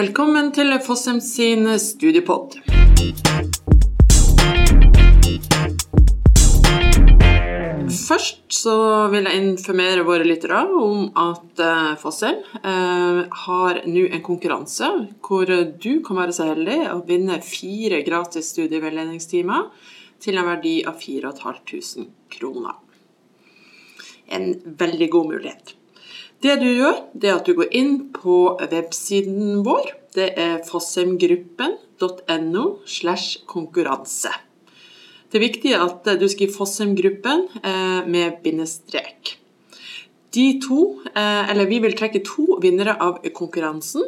[0.00, 2.54] Velkommen til Fossheim sin studiepod.
[8.06, 8.76] Først så
[9.12, 14.88] vil jeg informere våre lyttere om at uh, Fossheim uh, har nå en konkurranse
[15.26, 15.52] hvor
[15.84, 19.68] du kan være så heldig å vinne fire gratis studieveiledningstimer
[20.24, 22.08] til en verdi av 4500
[22.38, 22.80] kroner.
[24.32, 24.48] En
[24.80, 25.74] veldig god mulighet.
[26.40, 29.90] Det du gjør, det er at du går inn på websiden vår.
[30.16, 34.32] Det er fossheimgruppen.no slash konkurranse.
[35.30, 39.36] Det er viktig at du skriver Fossheim-gruppen eh, med bindestrek.
[40.34, 44.02] De to, eh, eller Vi vil trekke to vinnere av konkurransen.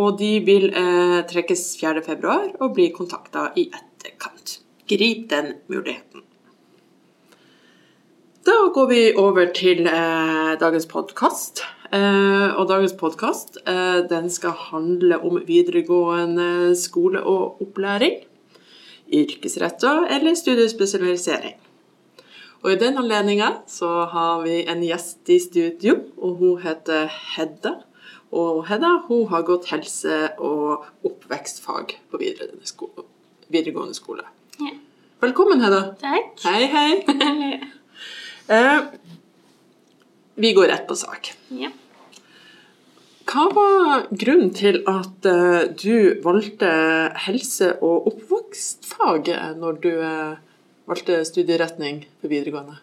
[0.00, 4.60] Og de vil eh, trekkes 4.2 og bli kontakta i etterkant.
[4.88, 6.29] Grip den muligheten.
[8.46, 11.60] Da går vi over til eh, dagens podkast.
[11.92, 18.22] Eh, og dagens podkast eh, den skal handle om videregående skole og opplæring
[19.12, 21.58] yrkesretta eller studiespesialisering.
[22.62, 27.74] Og I den anledninga så har vi en gjest i studio, og hun heter Hedda.
[28.32, 33.04] Og Hedda hun har gått helse- og oppvekstfag på videregående skole.
[33.48, 34.24] Videregående skole.
[34.60, 34.72] Ja.
[35.20, 35.82] Velkommen, Hedda.
[36.00, 36.32] Takk.
[36.46, 37.60] Hei, hei.
[38.50, 38.90] eh,
[40.40, 41.32] vi går rett på sak.
[41.48, 41.70] Ja.
[43.30, 46.70] Hva var grunnen til at eh, du valgte
[47.26, 50.40] helse- og oppvokstfaget når du eh,
[50.90, 52.80] valgte studieretning på videregående?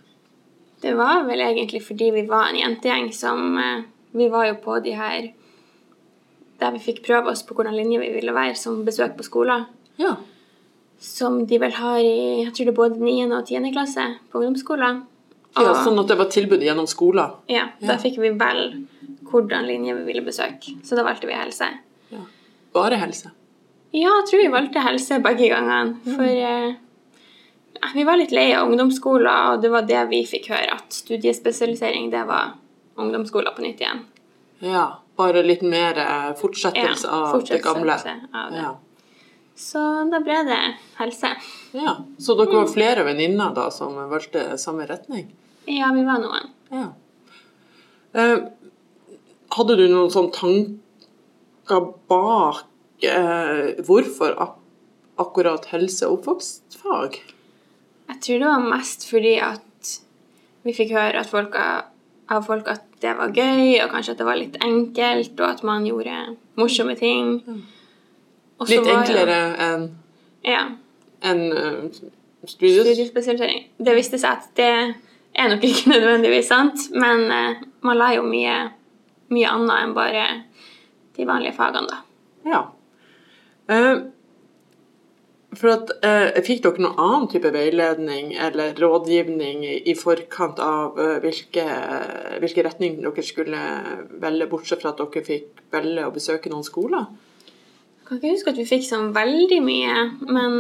[0.82, 4.78] Det var vel egentlig fordi vi var en jentegjeng som uh, Vi var jo på
[4.86, 5.32] de her
[6.62, 9.68] der vi fikk prøve oss på hvordan linje vi ville være som besøk på skoler.
[9.98, 10.16] Ja.
[11.02, 13.18] Som de vel har i jeg tror det er både 9.
[13.36, 13.74] og 10.
[13.74, 15.04] klasse på ungdomsskolen.
[15.56, 17.38] Ja, Sånn at det var tilbud gjennom skolen?
[17.50, 18.02] Ja, da ja.
[18.02, 18.64] fikk vi vel
[19.28, 20.76] hvordan linje vi ville besøke.
[20.84, 21.70] Så da valgte vi helse.
[22.14, 22.24] Ja.
[22.76, 23.32] Bare helse?
[23.96, 25.98] Ja, jeg tror vi valgte helse begge gangene.
[26.06, 26.76] For eh,
[27.96, 32.12] vi var litt lei av ungdomsskoler, og det var det vi fikk høre, at studiespesialisering,
[32.14, 32.58] det var
[33.00, 34.04] ungdomsskoler på nytt igjen.
[34.60, 37.98] Ja, bare litt mer eh, fortsettelse av det gamle.
[37.98, 38.62] Av det.
[38.62, 38.76] Ja.
[39.58, 40.62] Så da ble det
[41.00, 41.34] helse.
[41.74, 45.32] Ja, Så dere var flere venninner da som valgte samme retning?
[45.68, 46.52] Ja, vi var noen.
[46.72, 46.88] Ja.
[48.18, 48.38] Eh,
[49.58, 52.66] hadde du noen sånn tanker bak
[53.04, 54.56] eh, hvorfor ak
[55.18, 57.18] akkurat helse- og oppvokstfag?
[58.08, 59.94] Jeg tror det var mest fordi at
[60.68, 64.40] vi fikk høre folk, av folk at det var gøy, og kanskje at det var
[64.40, 66.16] litt enkelt, og at man gjorde
[66.60, 67.42] morsomme ting.
[68.58, 69.90] Også litt enklere enn
[70.46, 70.64] ja.
[71.28, 72.08] en, uh,
[72.48, 73.68] studiespesialisering?
[73.78, 74.72] Det viste seg at det
[75.38, 78.58] er nok ikke nødvendigvis sant, men uh, man la jo mye
[79.34, 80.28] mye annet enn bare
[81.18, 82.04] de vanlige fagene, da.
[82.48, 82.62] Ja.
[83.68, 84.06] Uh,
[85.58, 91.18] for at, uh, Fikk dere noen annen type veiledning eller rådgivning i forkant av uh,
[91.24, 91.66] hvilke,
[92.44, 93.62] hvilke retning dere skulle
[94.22, 97.10] velge, bortsett fra at dere fikk velge å besøke noen skoler?
[97.98, 100.54] Jeg kan ikke huske at vi fikk sånn veldig mye, men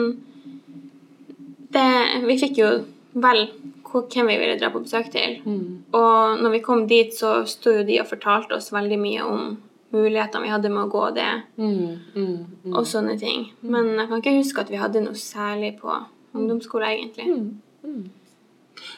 [1.71, 1.87] det,
[2.27, 2.71] vi fikk jo
[3.17, 3.45] vel
[3.91, 5.39] hvem vi ville dra på besøk til.
[5.45, 5.93] Mm.
[5.95, 9.55] Og når vi kom dit, så sto jo de og fortalte oss veldig mye om
[9.95, 11.75] mulighetene vi hadde med å gå det, mm,
[12.15, 12.37] mm,
[12.67, 12.73] mm.
[12.75, 13.47] og sånne ting.
[13.63, 15.93] Men jeg kan ikke huske at vi hadde noe særlig på
[16.35, 17.29] ungdomsskole, egentlig.
[17.31, 18.03] Mm, mm.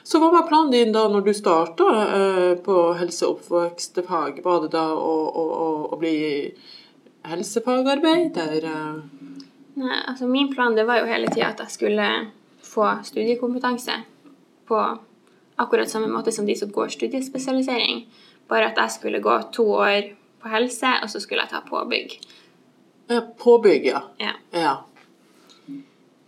[0.04, 4.42] Så hva var planen din da når du starta uh, på helse- og oppvekstfag?
[4.44, 6.18] Var det da å, å, å, å bli
[7.30, 8.68] helsefagarbeider?
[9.80, 12.10] Nei, altså min plan det var jo hele tida at jeg skulle
[12.66, 13.96] få studiekompetanse
[14.70, 14.80] på
[15.60, 18.06] akkurat samme måte som de som går studiespesialisering.
[18.50, 22.20] Bare at jeg skulle gå to år på helse, og så skulle jeg ta påbygg.
[23.10, 24.06] Ja, påbygg, ja.
[24.22, 24.38] Ja.
[24.54, 24.76] ja.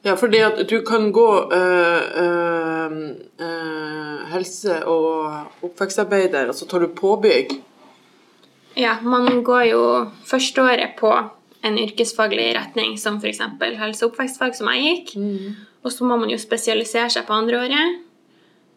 [0.02, 2.92] Ja, fordi at du kan gå øh, øh,
[3.40, 7.54] øh, helse- og oppvekstarbeider, og så tar du påbygg.
[8.78, 9.84] Ja, man går jo
[10.26, 11.12] førsteåret på
[11.64, 13.42] en yrkesfaglig retning som f.eks.
[13.62, 15.16] helse- og oppvekstfag, som jeg gikk.
[15.16, 15.56] Mm.
[15.84, 18.02] Og så må man jo spesialisere seg på andre året.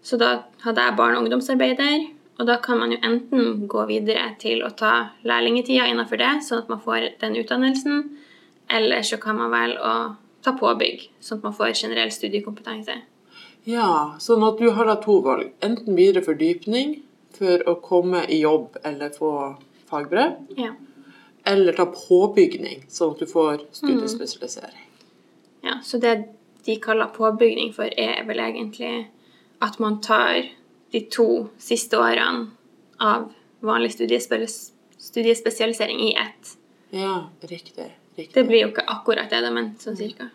[0.04, 2.10] Så da hadde jeg barne- og ungdomsarbeider.
[2.38, 6.64] Og da kan man jo enten gå videre til å ta lærlingetida innenfor det, sånn
[6.64, 8.04] at man får den utdannelsen,
[8.68, 12.96] eller så kan man velge å ta påbygg, sånn at man får generell studiekompetanse.
[13.70, 15.52] Ja, sånn at du har da to valg.
[15.64, 16.98] Enten videre fordypning
[17.38, 19.30] for å komme i jobb eller få
[19.88, 20.34] fagbrev.
[20.58, 20.74] Ja.
[21.46, 24.84] Eller ta påbygning, sånn at du får studiespesialisering.
[24.84, 24.90] Mm.
[25.64, 26.16] Ja, så det
[26.64, 29.06] de kaller påbygning for, er vel egentlig
[29.58, 30.42] at man tar
[30.90, 32.50] de to siste årene
[33.02, 33.32] av
[33.64, 33.92] vanlig
[34.98, 36.56] studiespesialisering i ett.
[36.90, 37.96] Ja, riktig.
[38.14, 38.34] riktig.
[38.34, 40.28] Det blir jo ikke akkurat det, men sånn cirka.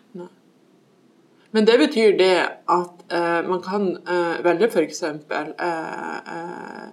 [1.50, 2.34] Men det betyr det
[2.70, 5.02] at eh, man kan eh, velge f.eks.
[5.02, 5.16] Eh,
[5.58, 6.88] eh,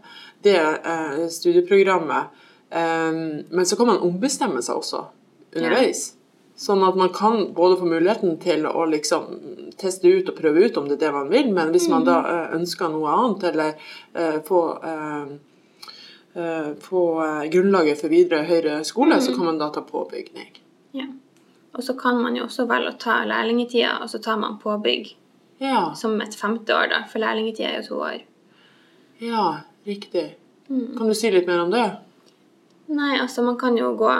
[0.45, 2.23] det eh, studieprogrammet,
[2.69, 3.11] eh,
[3.49, 5.03] men så kan man ombestemme seg også
[5.53, 6.16] underveis.
[6.57, 9.27] Sånn at man kan både få muligheten til å liksom
[9.77, 12.15] teste ut og prøve ut om det er det man vil, men hvis man da
[12.25, 13.75] eh, ønsker noe annet, eller
[14.17, 15.35] uh, få uh,
[16.37, 20.49] uh, få eh, grunnlaget for videre høyere skole, så kan man da ta påbygning.
[20.97, 21.05] Ja.
[21.77, 25.13] Og så kan man jo også velge å ta lærlingetida, og så tar man påbygg
[25.61, 28.25] Ja, som et femte år, da, for lærlingetida er jo to år.
[29.19, 29.45] ja,
[29.85, 30.35] riktig.
[30.67, 31.85] Kan du si litt mer om det?
[32.87, 34.11] Nei, altså man kan jo gå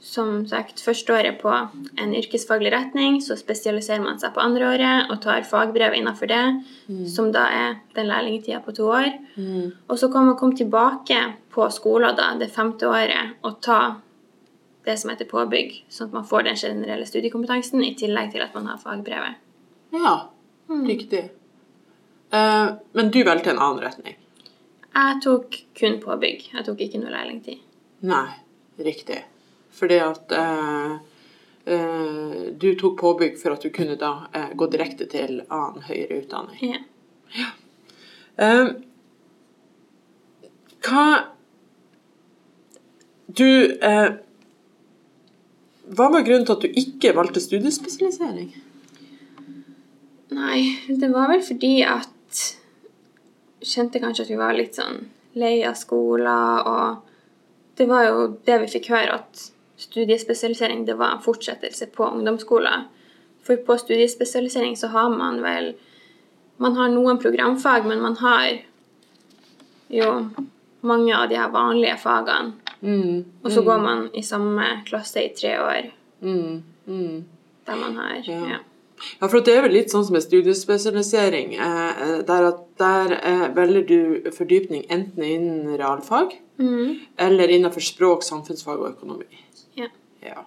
[0.00, 5.10] som sagt første året på en yrkesfaglig retning, så spesialiserer man seg på andre året
[5.12, 6.44] og tar fagbrev innenfor det,
[7.12, 9.10] som da er den lærlingtida på to år.
[9.88, 11.18] Og så kan man komme tilbake
[11.52, 13.80] på skolen da, det femte året og ta
[14.88, 18.56] det som heter påbygg, sånn at man får den generelle studiekompetansen i tillegg til at
[18.56, 19.36] man har fagbrevet.
[19.92, 20.14] Ja,
[20.88, 21.26] riktig.
[22.32, 24.16] Uh, men du valgte en annen retning?
[24.90, 26.48] Jeg tok kun påbygg.
[26.54, 27.60] Jeg tok ikke noe lærlingtid.
[28.08, 28.26] Nei,
[28.80, 29.20] riktig.
[29.74, 30.92] Fordi at eh,
[31.64, 36.22] eh, du tok påbygg for at du kunne da eh, gå direkte til annen høyere
[36.22, 36.80] utdanning.
[37.36, 37.52] Ja.
[38.40, 38.72] Eh,
[40.80, 41.06] hva
[43.30, 44.10] Du eh,
[45.90, 48.50] Hva var grunnen til at du ikke valgte studiespesialisering?
[50.34, 52.42] Nei, det var vel fordi at
[53.60, 55.02] Kjente kanskje at vi var litt sånn
[55.36, 56.26] lei av skolen,
[56.64, 59.42] og det var jo det vi fikk høre, at
[59.80, 62.86] studiespesialisering det var en fortsettelse på ungdomsskolen.
[63.42, 65.74] For på studiespesialisering så har man vel
[66.60, 68.58] Man har noen programfag, men man har
[69.88, 70.08] jo
[70.84, 72.52] mange av de her vanlige fagene.
[72.80, 75.88] Mm, Og så går man i samme klasse i tre år,
[76.20, 77.24] mm, mm.
[77.66, 78.48] der man har Ja.
[78.48, 78.58] ja.
[79.20, 83.14] Ja, for det er vel litt sånn som med studiespesialisering, eh, eh, der, at der
[83.16, 86.98] eh, velger du fordypning enten innen realfag mm.
[87.16, 89.40] eller innenfor språk, samfunnsfag og økonomi.
[90.24, 90.44] Ja.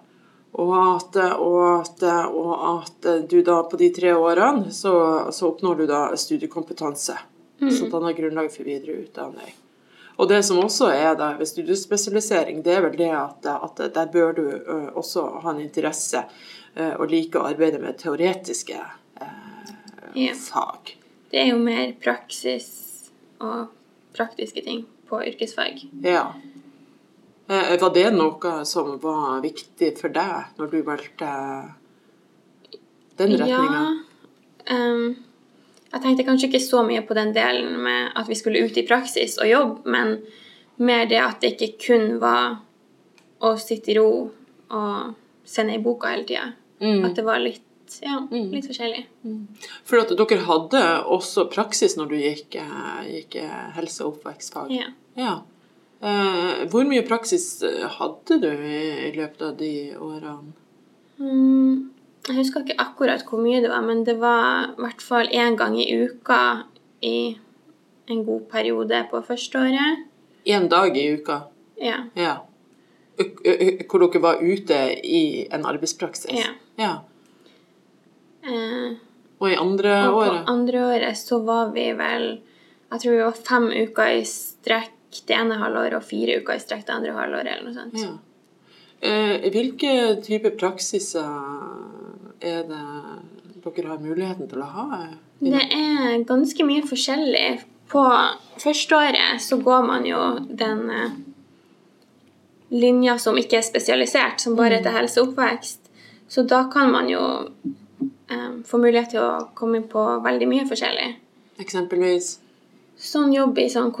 [0.54, 4.92] Og at, og, at, og at du da på de tre årene så,
[5.34, 7.16] så oppnår du da studiekompetanse.
[7.58, 9.54] Så danner grunnlag for videre utdanning.
[10.16, 14.10] Og det som også er da ved studiespesialisering, det er vel det at, at der
[14.12, 16.22] bør du ø, også ha en interesse
[16.76, 19.32] ø, og like å arbeide med teoretiske eh,
[20.14, 20.34] Ja.
[20.38, 20.94] fag.
[21.32, 22.68] Det er jo mer praksis
[23.42, 23.72] og
[24.14, 25.82] praktiske ting på yrkesfag.
[26.06, 26.28] Ja.
[27.48, 31.30] Eh, Var det noe som var viktig for deg når du valgte
[33.20, 33.82] den retninga?
[34.64, 34.76] Ja.
[34.76, 35.16] Um,
[35.92, 38.86] jeg tenkte kanskje ikke så mye på den delen med at vi skulle ut i
[38.88, 40.16] praksis og jobbe, men
[40.82, 42.56] mer det at det ikke kun var
[43.44, 44.08] å sitte i ro
[44.74, 45.14] og
[45.46, 46.48] se ned i boka hele tida.
[46.80, 47.04] Mm.
[47.06, 49.04] At det var litt, ja, litt forskjellig.
[49.86, 50.82] For at dere hadde
[51.14, 54.72] også praksis når du gikk, eh, gikk eh, helse- og oppvekstfag?
[54.74, 54.88] Ja.
[55.20, 55.42] Ja.
[56.04, 60.52] Eh, hvor mye praksis eh, hadde du i, løpet av de årene?
[61.16, 61.90] Mm,
[62.28, 65.56] jeg husker ikke akkurat hvor mye det var, men det var i hvert fall én
[65.56, 66.66] gang i uka
[67.00, 67.36] i
[68.12, 70.04] en god periode på førsteåret.
[70.44, 71.38] Én dag i uka?
[71.80, 72.02] Ja.
[72.18, 72.34] Ja.
[73.16, 76.34] Hvor dere var ute i en arbeidspraksis?
[76.36, 76.52] Ja.
[76.76, 76.94] ja.
[78.44, 78.98] Eh,
[79.40, 82.26] Og i andre og på andre året så var vi vel
[82.92, 84.92] Jeg tror vi var fem uker i strekk
[85.28, 87.98] det ene halvåret og fire uker i strekk det andre halvåret, eller noe sånt.
[88.00, 88.14] Ja.
[89.04, 91.28] Eh, hvilke typer praksiser
[92.40, 92.82] er det
[93.64, 94.98] dere har muligheten til å ha?
[95.40, 97.62] Det er ganske mye forskjellig.
[97.90, 98.02] På
[98.60, 101.16] førsteåret så går man jo den eh,
[102.74, 105.90] linja som ikke er spesialisert, som bare heter helse og oppvekst.
[106.28, 107.22] Så da kan man jo
[108.30, 111.10] eh, få mulighet til å komme på veldig mye forskjellig.
[111.62, 112.38] Eksempelvis?
[112.98, 113.92] Sånn jobb i sånn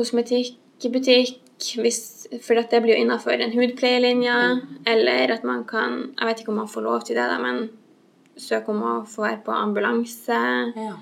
[0.80, 1.40] kosmetikkbutikk,
[1.80, 4.36] hvis, for at det blir jo innenfor en hudpleielinje,
[4.86, 7.70] eller at man kan Jeg vet ikke om man får lov til det, da, men
[8.36, 10.40] søke om å få være på ambulanse.
[10.76, 10.94] Ja.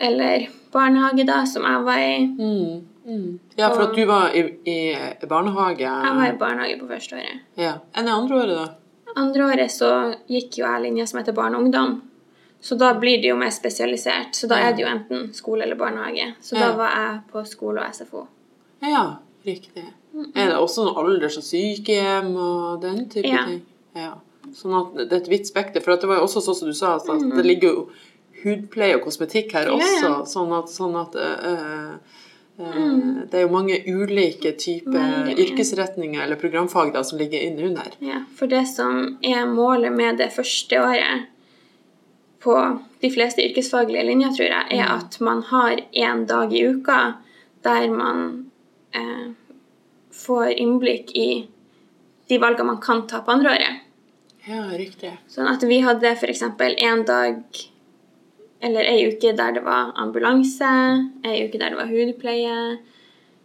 [0.00, 2.18] Eller barnehage, da, som jeg var i.
[2.24, 3.38] Mm, mm.
[3.56, 4.78] Ja, for at du var i, i
[5.28, 7.46] barnehage Jeg var i barnehage på første året.
[7.58, 7.78] Ja.
[7.94, 8.68] Enn i andre året, da?
[9.18, 9.90] Andre året så
[10.30, 12.00] gikk jo jeg linja som heter barn og ungdom.
[12.60, 14.34] Så da blir det jo mer spesialisert.
[14.34, 16.32] Så da er det jo enten skole eller barnehage.
[16.40, 18.24] Så da var jeg på skole og SFO.
[18.82, 19.16] Ja,
[19.46, 19.84] riktig.
[20.34, 23.44] Er det også noe alders- og sykehjem og den type Ja.
[23.46, 23.62] ting?
[23.94, 24.14] Ja.
[24.54, 25.80] Sånn at det er et vidt spekter.
[25.82, 27.88] For det var jo også sånn som du sa, at det ligger jo
[28.44, 30.02] hudpleie og kosmetikk her også.
[30.02, 30.24] ja.
[30.24, 31.98] Sånn at, sånn at øh,
[32.58, 37.92] Eh, Det er jo mange ulike typer yrkesretninger eller programfag da, som ligger innunder.
[38.02, 41.26] Ja, for det som er målet med det første året
[42.42, 42.56] på
[43.00, 47.14] de fleste yrkesfaglige linjer, tror jeg, er at man har én dag i uka
[47.62, 48.47] der man
[48.94, 49.28] eh,
[50.12, 51.48] får innblikk i
[52.28, 53.84] de valgene man kan ta på andre året.
[54.48, 55.12] Ja, riktig.
[55.28, 56.42] Sånn at vi hadde f.eks.
[56.42, 57.42] en dag
[58.60, 60.70] eller ei uke der det var ambulanse,
[61.24, 62.78] ei uke der det var hudpleie,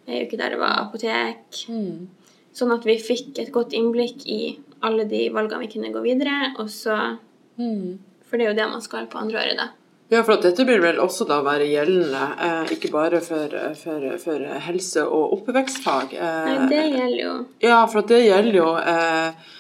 [0.08, 1.44] ei uke der det var apotek.
[1.70, 2.08] Mm.
[2.54, 6.54] Sånn at vi fikk et godt innblikk i alle de valgene vi kunne gå videre.
[6.60, 7.18] Og så,
[7.58, 8.00] Mm.
[8.26, 9.68] for det er jo det man skal på andre året, da.
[10.12, 14.44] Ja, for dette vil vel også da være gjeldende, eh, ikke bare for, for, for
[14.68, 16.14] helse- og oppvekstfag.
[16.14, 17.34] Eh, Nei, det gjelder jo
[17.64, 19.52] Ja, for det gjelder jo eh,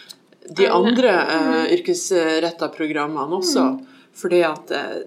[0.59, 3.65] de andre eh, yrkesretta programmene også.
[4.19, 4.97] Fordi at eh,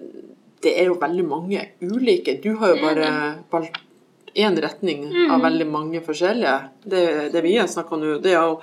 [0.65, 2.39] det er jo veldig mange ulike.
[2.43, 3.11] Du har jo bare
[3.53, 3.77] valgt
[4.37, 6.57] én retning av veldig mange forskjellige.
[6.83, 7.03] Det,
[7.33, 8.57] det vi har snakka om nå, det er jo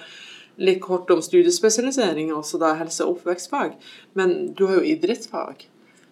[0.63, 3.73] litt kort om studiespesialisering, også da helse- og oppvekstfag.
[4.19, 5.65] Men du har jo idrettsfag.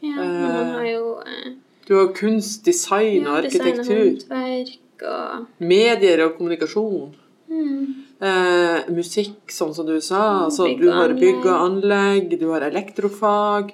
[0.03, 1.53] Ja, men man har jo eh,
[1.89, 4.29] Du har kunst, design og ja, design og arkitektur.
[4.31, 7.15] håndverk og Medier og kommunikasjon.
[7.49, 10.45] mm, Eh, musikk, sånn som du sa.
[10.45, 12.39] Altså, du har bygg og anlegg.
[12.39, 13.73] du har elektrofag.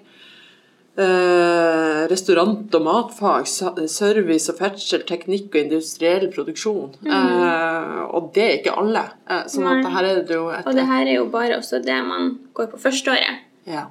[0.98, 6.96] Eh, restaurant- og matfag, service og ferdsel, teknikk og industriell produksjon.
[7.06, 9.04] Eh, og det er ikke alle.
[9.28, 11.58] Eh, sånn at det her er det jo et Og det her er jo bare
[11.60, 13.44] også det man går på førsteåret.
[13.66, 13.84] Ja,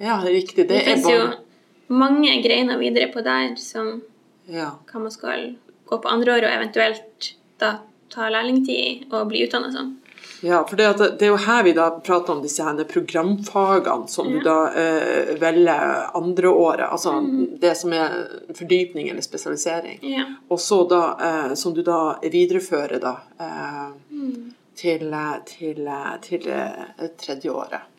[0.00, 0.66] ja riktig.
[0.66, 1.38] Det, Det, er finnes jo bare
[1.86, 3.98] mange greiner videre på der som
[4.46, 4.70] ja.
[4.90, 5.52] hva man skal
[5.84, 7.76] gå på andre år og eventuelt da
[8.12, 9.94] ta lærlingtid og bli utdanna som.
[10.44, 14.08] Ja, for det, at det er jo her vi da prater om disse her programfagene
[14.12, 16.84] som du da eh, velger andre året.
[16.84, 17.14] Altså
[17.60, 18.18] det som er
[18.56, 19.98] fordypning eller spesialisering.
[20.04, 20.26] Ja.
[20.52, 23.88] Og så da, eh, som du da viderefører da eh,
[24.76, 25.16] til,
[25.48, 27.80] til, til, eh, til eh, tredje året.
[27.80, 27.93] Eh,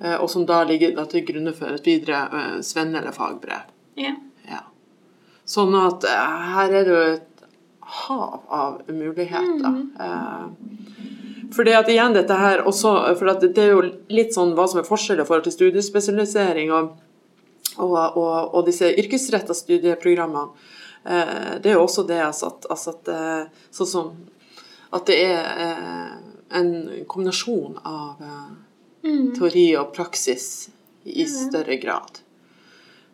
[0.00, 3.68] og som da ligger da til grunne for et videre svenn- svenne- eller fagbrev.
[3.96, 4.14] ja.
[4.48, 4.62] Ja.
[5.46, 7.44] Sånn at eh, her er det jo et
[7.80, 9.84] hav av muligheter.
[9.96, 13.80] For fordi at igjen dette her også, for det er jo
[14.14, 16.92] litt sånn hva som er forskjellen i forhold til studiespesialisering og,
[17.76, 20.46] og, og, og disse yrkesretta studieprogrammene.
[21.02, 24.12] Eh, det er jo også det altså at, altså at eh, sånn som
[24.94, 26.14] at det er eh,
[26.60, 26.70] en
[27.10, 28.22] kombinasjon av
[29.04, 30.68] eh, teori og praksis
[31.04, 32.20] i større grad.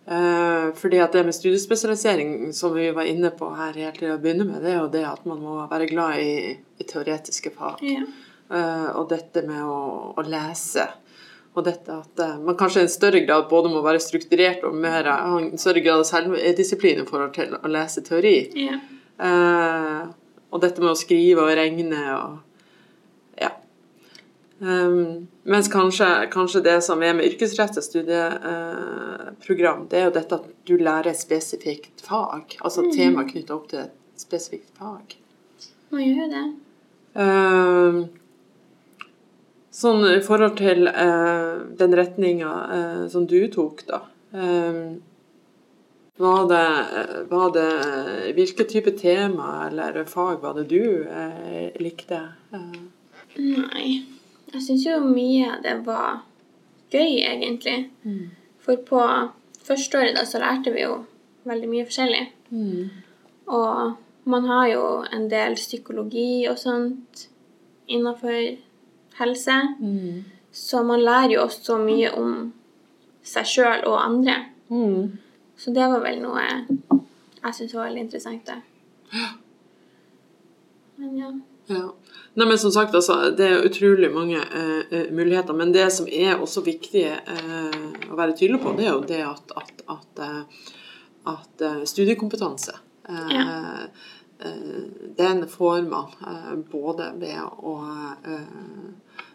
[0.07, 4.21] Eh, fordi at det med studiespesialisering, som vi var inne på her helt til å
[4.23, 7.83] begynne med, det er jo det at man må være glad i, i teoretiske fag.
[7.83, 8.07] ja.
[8.47, 10.85] Eh, og dette med å, å lese.
[11.57, 14.76] Og dette at eh, man kanskje i en større grad både må være strukturert og
[14.78, 18.37] mer, ha en større grad av selvdisiplin i forhold til å lese teori.
[18.69, 18.78] ja.
[19.16, 20.07] Eh,
[20.55, 22.37] og dette med å skrive og regne og
[23.40, 23.49] ja.
[24.61, 30.46] Um, mens kanskje, kanskje det som er med yrkesrettet studieprogram, det er jo dette at
[30.68, 32.44] du lærer et spesifikt fag.
[32.60, 32.92] Altså mm.
[32.96, 35.06] tema knytta opp til et spesifikt fag.
[35.94, 36.46] Man gjør jo det.
[37.16, 37.94] Uh,
[39.72, 43.98] sånn i forhold til uh, den retninga uh, som du tok, da.
[44.36, 44.80] Um,
[46.16, 46.86] var det,
[47.28, 52.20] var det Hvilke type tema eller fag var det du eh, likte?
[52.56, 52.80] Eh,
[53.36, 54.15] Nei.
[54.52, 56.22] Jeg syns jo mye av det var
[56.92, 57.90] gøy, egentlig.
[58.62, 59.02] For på
[59.66, 61.04] førsteåret da så lærte vi jo
[61.46, 62.24] veldig mye forskjellig.
[63.46, 67.28] Og man har jo en del psykologi og sånt
[67.88, 68.56] innenfor
[69.18, 69.58] helse.
[70.52, 72.52] Så man lærer jo også mye om
[73.26, 74.36] seg sjøl og andre.
[74.68, 75.18] Mm.
[75.56, 76.42] Så det var vel noe
[77.46, 78.46] jeg syntes var veldig interessant.
[78.46, 78.54] Da.
[80.96, 81.28] Men ja.
[81.66, 81.94] Ja.
[82.37, 85.54] Nei, men som sagt, altså, Det er utrolig mange eh, eh, muligheter.
[85.56, 87.78] Men det som er også viktig eh,
[88.11, 90.68] å være tydelig på, det er jo det at, at, at, eh,
[91.32, 92.76] at eh, studiekompetanse
[93.08, 93.49] eh, Ja.
[95.16, 96.11] Den får man
[96.68, 97.73] både ved å
[98.28, 98.90] eh,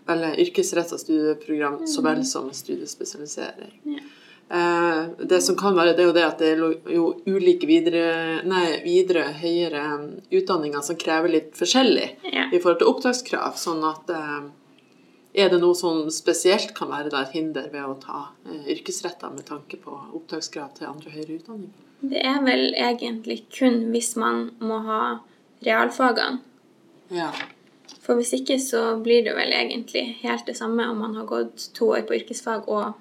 [0.06, 3.80] velge yrkesretta studieprogram så vel som studiespesialisering.
[3.96, 4.04] Ja.
[4.52, 8.42] Eh, det som kan være, det er jo det at det er jo ulike videre,
[8.44, 12.50] nei, videre høyere um, utdanninger som krever litt forskjellig Ja.
[12.52, 13.56] i forhold til opptakskrav.
[13.56, 14.50] Sånn at eh,
[15.46, 18.26] er det noe som spesielt kan være et hinder ved å ta
[18.68, 21.88] yrkesretter med tanke på opptakskrav til andre høyere utdanninger?
[22.02, 25.04] Det er vel egentlig kun hvis man må ha
[25.64, 26.42] realfagene.
[27.14, 27.30] Ja.
[28.02, 31.70] For hvis ikke så blir det vel egentlig helt det samme om man har gått
[31.78, 32.98] to år på yrkesfag og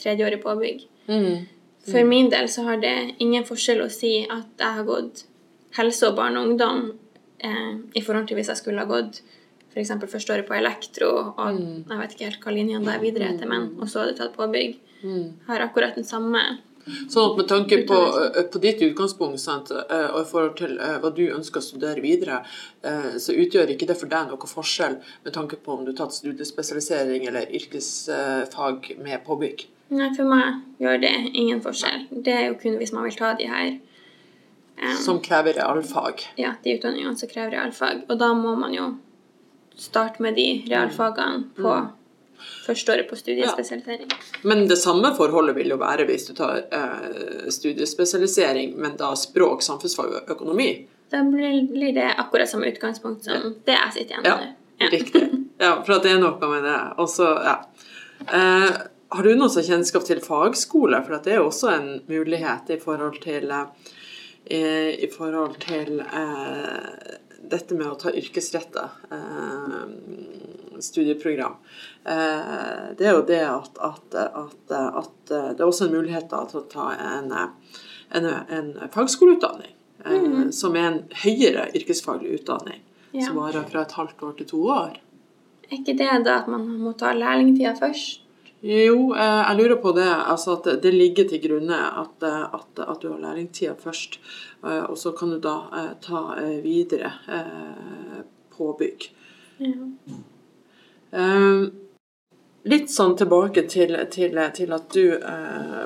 [0.00, 0.84] tredje år i påbygg.
[1.08, 1.46] Mm.
[1.88, 5.24] For min del så har det ingen forskjell å si at jeg har gått
[5.78, 6.84] helse og barn og ungdom
[7.38, 9.22] eh, i forhold til hvis jeg skulle ha gått
[9.72, 9.92] f.eks.
[10.10, 13.70] første året på elektro, og jeg vet ikke helt hva linjene er videre etter, men
[13.78, 14.78] og så hadde tatt påbygg.
[15.46, 16.40] Har akkurat den samme
[16.88, 20.78] Sånn at med tanke på, eh, på ditt utgangspunkt sant, eh, og i forhold til
[20.78, 22.42] eh, hva du ønsker å studere videre,
[23.18, 26.14] så utgjør ikke det for deg noen forskjell med tanke på om du har tatt
[26.16, 29.66] studiespesialisering eller yrkesfag med påbygg.
[29.88, 32.06] Nei, for meg gjør det ingen forskjell.
[32.24, 36.26] Det er jo kun hvis man vil ta de her um, Som krever realfag.
[36.36, 38.02] ja, de utdanningene som krever realfag.
[38.08, 38.90] Og da må man jo
[39.78, 41.72] starte med de realfagene på
[42.66, 44.10] første året på studiespesialisering.
[44.42, 49.62] Men det samme forholdet vil jo være hvis du tar eh, studiespesialisering, men da språk,
[49.66, 50.68] samfunnsfag og økonomi.
[51.10, 54.54] Da blir, det akkurat samme utgangspunkt som det jeg sitter igjen Ja, med.
[54.78, 54.90] Ja.
[54.92, 55.24] riktig.
[55.58, 56.76] Ja, for det er noe med det.
[57.02, 57.56] Og så, ja.
[58.28, 58.76] Eh,
[59.10, 60.98] har du noe kjennskap til fagskole?
[61.06, 66.00] For at det er jo også en mulighet i forhold til eh, i forhold til
[66.04, 67.16] eh,
[67.48, 68.84] dette med å ta yrkesretta
[69.14, 71.56] eh, studieprogram.
[72.04, 76.44] Eh, det er jo det at, at, at, at det er også en mulighet da,
[76.50, 77.32] til å ta en,
[78.12, 79.74] en, en fagskoleutdanning.
[80.04, 82.84] eh, Som er en høyere yrkesfaglig utdanning.
[83.12, 83.24] Ja.
[83.26, 84.98] Som varer fra et halvt år til to år.
[85.68, 88.24] Er ikke det da at man må ta lærlingtida først?
[88.60, 90.08] Jo, eh, jeg lurer på det.
[90.10, 94.18] Altså at det ligger til grunne at, eh, at, at du har læringstida først.
[94.64, 97.12] eh, Og så kan du da ta videre
[98.56, 99.10] påbygg.
[99.58, 99.84] Ja.
[102.68, 105.14] Litt sånn tilbake til, til, til at du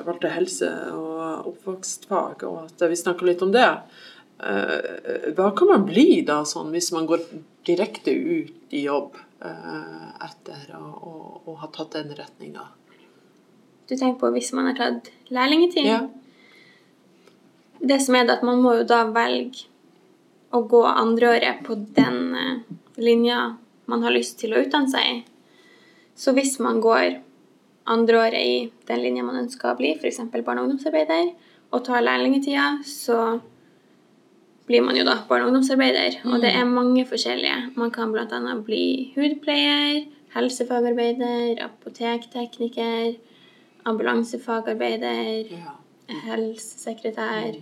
[0.03, 3.69] valgte helse og oppvokstfag, og at vi snakka litt om det.
[5.37, 7.21] Hva kan man bli da, sånn, hvis man går
[7.65, 11.13] direkte ut i jobb eh, etter å, å,
[11.45, 12.67] å ha tatt den retninga?
[13.87, 15.87] Du tenker på hvis man har tatt lærlingetid?
[15.87, 16.01] Ja.
[17.83, 19.67] Det som er det at man må jo da velge
[20.53, 23.55] å gå andreåret på den eh, linja
[23.91, 25.15] man har lyst til å utdanne seg i.
[26.15, 27.17] Så hvis man går
[27.89, 30.21] andreåret i den linja man ønsker å bli, f.eks.
[30.31, 31.33] barne- og ungdomsarbeider,
[31.73, 33.39] og tar lærlingetida, så
[34.67, 36.21] blir man jo da barne- og ungdomsarbeider.
[36.25, 37.75] Og det er mange forskjellige.
[37.75, 38.55] Man kan bl.a.
[38.65, 43.15] bli hudpleier, helsefagarbeider, apotektekniker,
[43.85, 45.73] ambulansefagarbeider, Ja.
[46.25, 47.61] helsesekretær.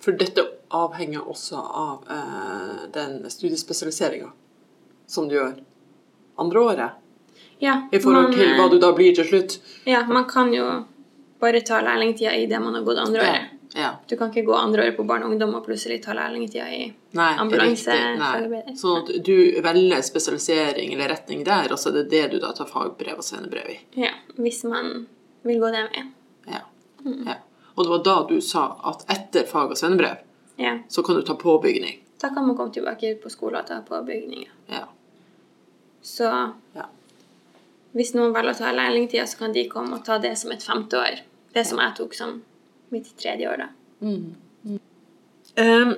[0.00, 4.30] For dette avhenger også av eh, den studiespesialiseringa
[5.06, 5.54] som du gjør
[6.38, 6.90] andre året,
[7.60, 9.58] Ja, i forhold man, til hva du da blir til slutt.
[9.86, 10.84] Ja, man kan jo
[11.40, 13.53] bare ta lærlingtida i det man har gått andre året.
[13.76, 13.96] Ja.
[14.06, 16.84] Du kan ikke gå andre året på barn og ungdom og plutselig ta lærlingtida i
[17.18, 17.94] Nei, Ambulanse.
[18.20, 18.60] Nei.
[18.78, 19.34] Sånn at du
[19.64, 23.26] velger spesialisering eller retning der, og så er det det du da tar fagbrev og
[23.26, 23.78] svennebrev i.
[24.04, 25.08] Ja, hvis man
[25.42, 26.12] vil gå den veien.
[26.46, 26.62] Ja.
[27.02, 27.36] ja.
[27.74, 30.22] Og det var da du sa at etter fag og svennebrev,
[30.56, 30.76] Ja.
[30.88, 31.98] så kan du ta påbygning.
[32.22, 34.48] Da kan man komme tilbake på skolen og ta påbygninger.
[34.70, 34.84] Ja.
[36.02, 36.30] Så
[36.78, 36.86] Ja.
[37.92, 40.62] hvis noen velger å ta lærlingtida, så kan de komme og ta det som et
[40.62, 41.20] femte år.
[41.52, 42.42] Det som jeg tok som
[42.92, 43.68] mitt tredje år, da.
[45.56, 45.94] Em,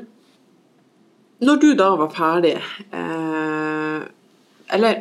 [1.38, 4.03] når du da var ferdig eh,
[4.77, 4.99] Eller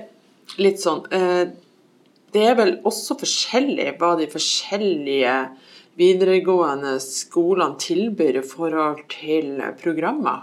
[0.64, 1.44] litt sånn eh,
[2.32, 5.36] Det er vel også forskjellig hva de forskjellige
[6.00, 10.42] videregående skolene tilbyr i forhold til programmer.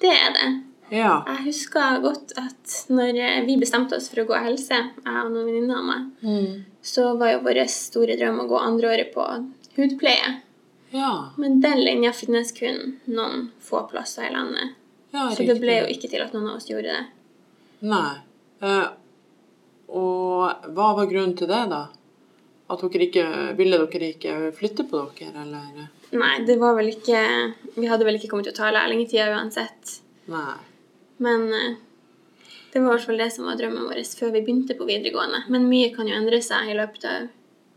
[0.00, 0.46] Det er det.
[0.88, 1.18] Ja.
[1.26, 5.50] Jeg husker godt at når vi bestemte oss for å gå helse, jeg og noen
[5.50, 9.26] venninner av meg, så var jo vår store drøm å gå andre året på
[9.76, 10.32] hudpleie.
[10.96, 14.76] Ja, Men den linja finnes kun noen få plasser i landet.
[15.12, 17.04] ja Så det ble jo ikke til at noen av oss gjorde det.
[17.84, 18.14] Nei.
[18.64, 18.86] Eh,
[19.92, 21.82] og hva var grunnen til det, da?
[22.72, 23.26] At dere ikke
[23.58, 25.90] Ville dere ikke flytte på dere, eller?
[26.16, 27.20] Nei, det var vel ikke
[27.76, 29.98] Vi hadde vel ikke kommet til å ta lærlingtida uansett.
[30.32, 30.56] Nei.
[31.22, 31.76] Men eh,
[32.72, 35.44] det var i hvert fall det som var drømmen vår før vi begynte på videregående.
[35.52, 37.28] Men mye kan jo endre seg i løpet av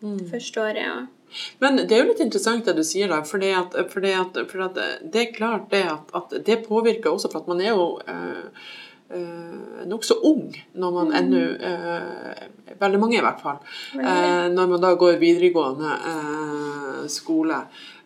[0.02, 0.90] det første året.
[0.96, 1.19] Og
[1.60, 3.22] Men det er jo litt interessant det du sier, da.
[3.28, 7.32] fordi at, fordi at, for at det er klart det at, at det påvirker også,
[7.32, 8.72] for at man er jo eh,
[9.16, 12.48] eh, nokså ung når man ennå eh,
[12.80, 13.58] Veldig mange, i hvert fall.
[13.98, 17.58] Eh, når man da går videregående eh, skole.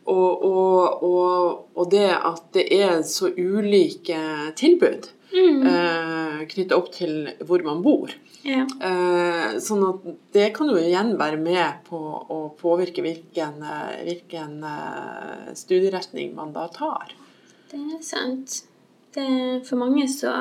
[0.09, 4.17] Og, og, og, og det at det er så ulike
[4.57, 8.13] tilbud eh, knytta opp til hvor man bor.
[8.43, 8.65] ja.
[8.89, 13.59] Eh, sånn at det kan jo igjen være med på å påvirke hvilken,
[14.03, 17.13] hvilken eh, studieretning man da tar.
[17.71, 18.63] Det er sant.
[19.13, 19.27] Det,
[19.67, 20.31] for mange så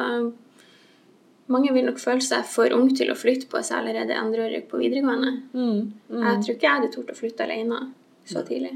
[1.52, 4.68] Mange vil nok føle seg for ung til å flytte på seg allerede andre året
[4.70, 5.32] på videregående.
[5.52, 7.80] Jeg tror ikke jeg hadde tort å flytte alene
[8.24, 8.70] så tidlig.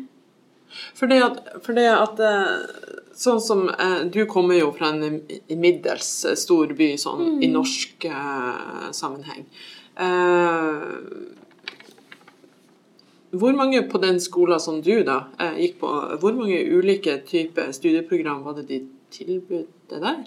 [0.97, 2.53] For det at, fordi at eh,
[3.17, 5.23] Sånn som eh, Du kommer jo fra en
[5.57, 9.47] middels eh, stor by sånn i norsk uh, sammenheng.
[9.97, 11.33] Uh,
[13.37, 15.17] hvor mange på den skolen som du da
[15.59, 15.89] gikk på,
[16.23, 18.79] hvor mange ulike typer studieprogram var det de
[19.13, 20.23] tilbød der?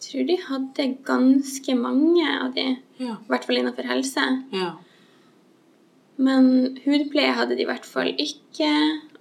[0.00, 2.66] Jeg tror de hadde ganske mange av de,
[3.00, 3.14] Ja.
[3.20, 4.26] i hvert fall innenfor helse.
[4.52, 4.72] ja.
[6.20, 8.68] Men hudpleie hadde de i hvert fall ikke.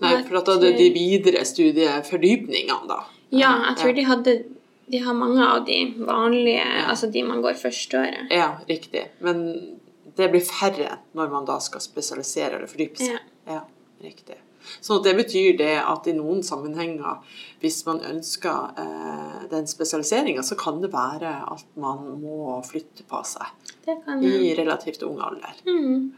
[0.03, 3.01] Nei, for da hadde de videre studiefordypningene, da.
[3.31, 3.95] Ja, jeg tror Ja.
[3.99, 4.43] de hadde
[4.89, 8.31] De har mange av de vanlige, altså de man går førsteåret.
[8.33, 9.03] Ja, riktig.
[9.21, 9.77] Men
[10.17, 13.19] det blir færre når man da skal spesialisere eller fordype seg.
[13.45, 13.53] Ja.
[13.53, 13.59] Ja,
[14.01, 14.39] riktig.
[14.81, 17.19] Så det betyr det at i noen sammenhenger,
[17.61, 23.21] hvis man ønsker eh, den spesialiseringa, så kan det være at man må flytte på
[23.25, 23.45] seg
[23.85, 25.53] Det kan i relativt ung alder.
[25.67, 26.11] mm.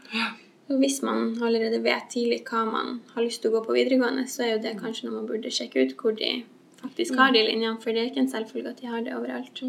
[0.72, 4.24] Og hvis man allerede vet tidlig hva man har lyst til å gå på videregående,
[4.30, 6.30] så er jo det kanskje noe man burde sjekke ut hvor de
[6.80, 9.60] faktisk har de linjene, for det er ikke en selvfølge at de har det overalt.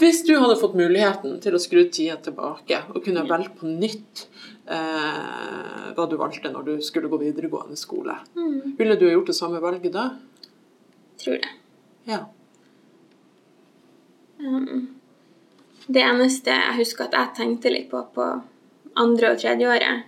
[0.00, 4.24] Hvis du hadde fått muligheten til å skru tida tilbake og kunne velge på nytt
[4.70, 8.76] eh, hva du valgte når du skulle gå videregående skole, Mm.
[8.78, 10.06] ville du gjort det samme valget da?
[11.20, 11.52] Tror det.
[12.06, 12.24] Ja.
[14.38, 14.96] Um,
[15.86, 18.26] det eneste jeg husker at jeg tenkte litt på på
[19.00, 20.04] andre og tredje året,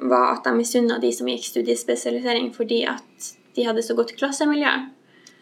[0.00, 4.72] var at de misunna de som gikk studiespesialisering fordi at de hadde så godt klassemiljø.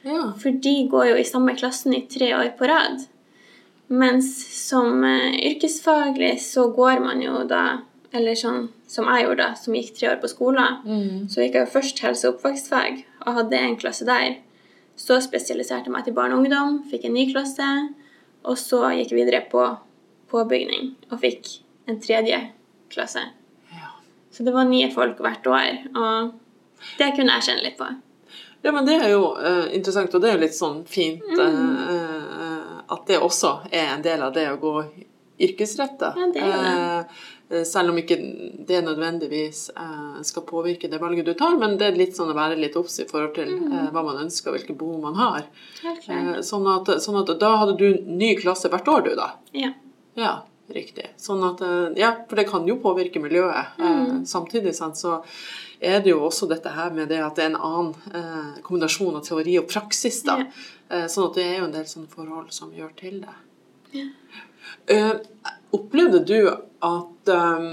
[0.05, 0.33] ja.
[0.40, 3.05] For de går jo i samme klassen i tre år på rad.
[3.88, 4.29] Mens
[4.68, 9.74] som eh, yrkesfaglig så går man jo da Eller sånn som jeg gjorde, da, som
[9.77, 10.79] gikk tre år på skolen.
[10.81, 11.27] Mm.
[11.29, 14.38] Så gikk jeg jo først helse- og oppvekstfag og hadde en klasse der.
[14.96, 17.66] Så spesialiserte jeg meg til barn og ungdom, fikk en ny klasse.
[18.48, 19.61] Og så gikk jeg videre på
[20.33, 22.40] påbygning og fikk en tredje
[22.92, 23.24] klasse.
[23.74, 23.94] Ja.
[24.35, 26.35] Så det var nye folk hvert år, og
[26.98, 27.88] det kunne jeg kjenne litt på.
[28.62, 31.42] Ja, men det er jo uh, interessant, og det er jo litt sånn fint eh,
[31.46, 34.72] uh, at det også er en del av det å gå
[35.48, 36.14] yrkesretta.
[36.18, 37.64] Ja, det er det.
[37.64, 38.16] Selv om ikke
[38.68, 42.37] det nødvendigvis eh, skal påvirke det valget du tar, men det er litt sånn å
[42.37, 45.46] være litt obs i forhold til eh, hva man ønsker og hvilke behov man har.
[45.81, 49.31] Eh, sånn, at, sånn at da hadde du ny klasse hvert år, du, da?
[49.57, 49.72] Ja.
[50.18, 50.35] Ja,
[50.74, 51.09] riktig.
[51.20, 53.78] Sånn at, eh, ja, for det kan jo påvirke miljøet.
[53.78, 54.26] Mm.
[54.26, 55.22] samtidig sant, så
[55.81, 59.16] er det jo også dette her med det at det er en annen eh, kombinasjon
[59.16, 60.22] av teori og praksis.
[60.26, 60.38] da.
[60.38, 60.52] Yeah.
[60.88, 63.37] Eh, sånn at det er jo en del sånne forhold som gjør til det.
[63.92, 64.11] Yeah.
[64.87, 65.14] Eh,
[65.76, 67.68] opplevde du at, eh,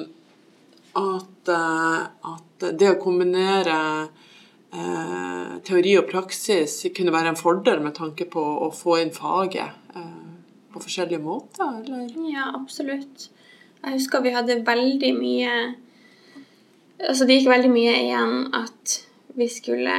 [1.02, 2.02] at, eh,
[2.36, 3.80] at det å kombinere
[4.76, 9.66] eh, teori og praksis kunne være en fordel med tanke på å få inn faget
[9.66, 9.85] eh,
[10.76, 12.12] på forskjellige måter, eller?
[12.30, 13.30] Ja, absolutt.
[13.82, 15.56] Jeg husker vi hadde veldig mye
[16.96, 18.94] Altså, det gikk veldig mye igjen at
[19.36, 19.96] vi skulle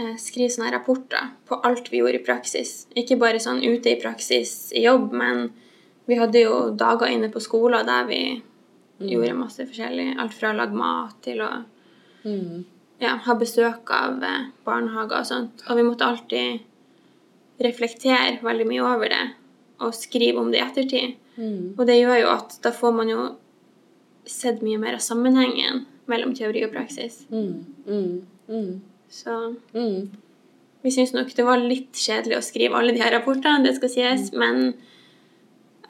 [0.00, 2.86] eh, skrive sånne rapporter på alt vi gjorde i praksis.
[2.96, 5.50] Ikke bare sånn ute i praksis i jobb, men
[6.08, 8.22] vi hadde jo dager inne på skolen der vi
[9.04, 10.14] gjorde masse forskjellig.
[10.18, 11.50] Alt fra å lage mat til å
[12.24, 12.64] Mm.
[13.00, 15.62] ja, ha besøk av eh, barnehager og sånt.
[15.68, 16.64] Og vi måtte alltid
[17.62, 19.24] reflektere veldig mye over det
[19.82, 21.14] og skrive om det i ettertid.
[21.38, 21.74] Mm.
[21.78, 23.26] Og det gjør jo at da får man jo
[24.28, 27.20] sett mye mer av sammenhengen mellom teori og praksis.
[27.30, 27.64] Mm.
[27.86, 28.26] Mm.
[28.48, 28.72] Mm.
[29.10, 30.10] Så Mm.
[30.82, 33.88] vi syns nok det var litt kjedelig å skrive alle de her rapportene, det skal
[33.88, 34.74] sies, men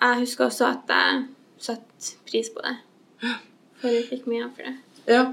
[0.00, 1.24] jeg husker også at jeg
[1.59, 2.76] satte pris på det.
[3.81, 4.76] For vi fikk mye av for det.
[5.07, 5.24] Ja.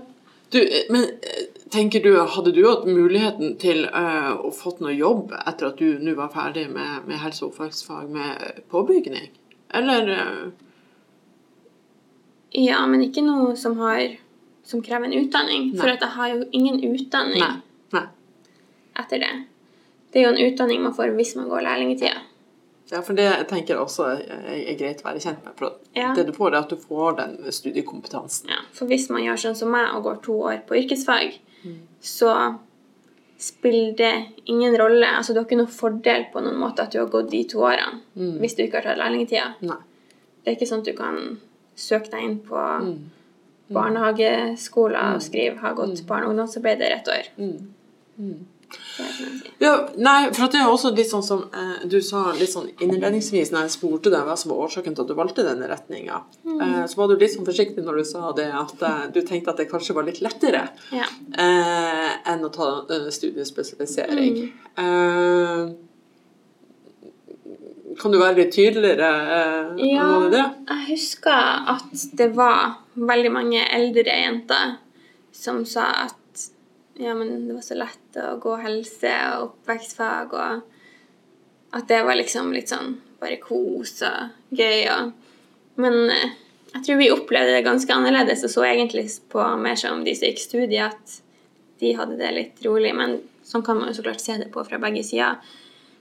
[0.50, 4.94] Du, eh, men eh, tenker du, hadde du hatt muligheten til uh, å fått noe
[4.94, 9.32] jobb etter at du nå var ferdig med, med helse- og oppvekstfag med påbygning?
[9.76, 10.46] Eller uh...
[12.56, 14.16] Ja, men ikke noe som har
[14.66, 15.72] som krever en utdanning.
[15.78, 15.96] For Nei.
[15.98, 17.58] at jeg har jo ingen utdanning Nei.
[17.94, 18.06] Nei.
[19.02, 19.34] etter det.
[20.10, 22.24] Det er jo en utdanning man får hvis man går lærlingetida.
[22.92, 25.54] Ja, for det tenker jeg også er, greit å være kjent med.
[25.58, 26.14] For Ja.
[26.14, 28.50] det du får, er at du får den studiekompetansen.
[28.50, 31.80] Ja, for hvis man gjør sånn som meg og går to år på yrkesfag, Mm.
[32.02, 32.60] så
[33.40, 35.06] spiller det ingen rolle.
[35.18, 37.58] Altså, du har ikke noen fordel på noen måte at du har gått de to
[37.60, 38.40] årene Mm.
[38.40, 39.56] hvis du ikke har tatt lærlingtida.
[39.62, 41.40] Det er ikke sånn at du kan
[41.76, 43.10] søke deg inn på Mm.
[43.74, 47.30] barnehageskoler og skrive 'har gått barne- og ungdomsarbeider ett år'.
[48.20, 48.46] Mm.
[49.00, 49.40] Mm.
[49.60, 53.52] Ja, nei, for det er også litt sånn som eh, du sa litt sånn innledningsvis
[53.54, 56.84] når jeg spurte deg hva som var årsaken til at du valgte denne retninga, eh,
[56.90, 59.60] så var du litt sånn forsiktig når du sa det at eh, du tenkte at
[59.62, 61.08] det kanskje var litt lettere Ja.
[61.38, 64.40] eh, enn å ta eh, studiespesialisering.
[64.78, 65.66] Eh,
[68.00, 69.12] kan du være litt tydeligere
[69.80, 70.44] Ja, om det?
[70.68, 74.78] jeg husker at det var veldig mange eldre jenter
[75.36, 76.16] som sa at
[76.98, 82.16] ja, men det var så lett å gå helse og oppvekstfag, og at det var
[82.16, 84.86] liksom litt sånn bare kos og gøy.
[84.94, 85.12] Og,
[85.82, 86.36] men eh,
[86.76, 90.30] jeg tror vi opplevde det ganske annerledes og så egentlig på mer som de som
[90.30, 91.18] gikk studiet, at
[91.84, 92.94] de hadde det litt rolig.
[92.96, 95.44] Men sånn kan man jo så klart se det på fra begge sider.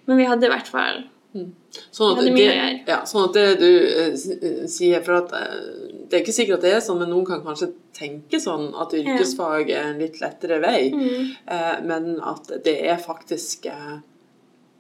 [0.07, 1.05] Men vi hadde i hvert fall
[1.35, 2.51] Sånn at, det,
[2.87, 6.65] ja, sånn at det du uh, sier For at eh, det er ikke sikkert at
[6.67, 10.59] det er sånn, men noen kan kanskje tenke sånn at yrkesfag er en litt lettere
[10.63, 10.81] vei.
[10.95, 11.31] Mm.
[11.57, 13.97] Eh, men at det er faktisk eh,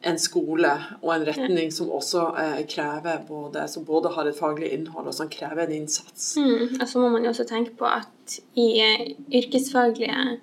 [0.04, 4.72] en skole og en retning som også eh, krever både Som både har et faglig
[4.76, 6.34] innhold, og som krever en innsats.
[6.36, 6.80] Mm.
[6.80, 9.06] Og så må man jo også tenke på at i eh,
[9.40, 10.38] yrkesfaglige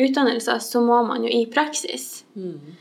[0.00, 2.24] utdannelser så må man jo i praksis.
[2.34, 2.76] Mm.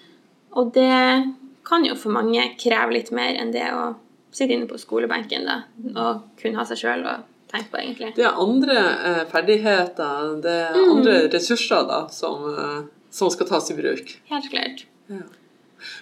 [0.60, 1.34] Og det
[1.70, 3.94] kan jo for mange kreve litt mer enn det å
[4.40, 5.60] sitte inne på skolebenken da,
[5.96, 7.18] og kun ha seg sjøl å
[7.50, 8.14] tenke på, egentlig.
[8.18, 8.78] Det er andre
[9.10, 10.92] eh, ferdigheter, det er Mm.
[10.98, 12.80] andre ressurser da, som, eh,
[13.12, 14.16] som skal tas i bruk.
[14.30, 14.86] Helt klart.
[15.10, 15.24] Ja.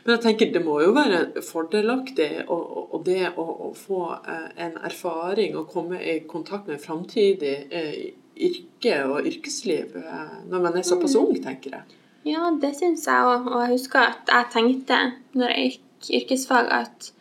[0.03, 2.63] Men jeg tenker det må jo være fordelaktig og,
[2.95, 7.99] og, det å, å få eh, en erfaring og komme i kontakt med framtidig eh,
[8.47, 11.99] yrke og yrkesliv eh, når man er såpass ung, tenker jeg.
[12.27, 13.45] Ja, det syns jeg òg.
[13.53, 14.97] Og jeg husker at jeg tenkte
[15.37, 17.11] når jeg gikk yrkesfag, at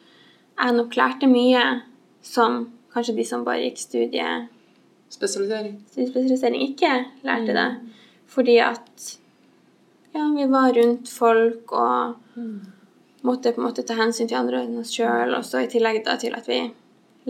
[0.59, 1.65] jeg nok lærte mye
[2.23, 4.49] som kanskje de som bare gikk studie,
[5.09, 5.77] Spesialisering.
[5.93, 6.89] Spesialisering ikke
[7.23, 7.67] lærte det.
[8.27, 9.05] Fordi at
[10.15, 12.17] ja, vi var rundt folk og
[13.23, 16.03] måtte på en måte ta hensyn til andre enn oss sjøl, og så i tillegg
[16.05, 16.59] da til at vi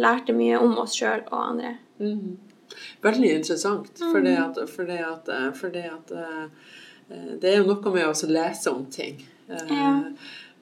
[0.00, 1.76] lærte mye om oss sjøl og andre.
[2.00, 2.38] Mm.
[3.04, 6.48] Veldig interessant, for det at, for det at, eh, for det at eh,
[7.40, 9.20] det er jo noe med å lese om ting.
[9.48, 9.92] eh, Ja.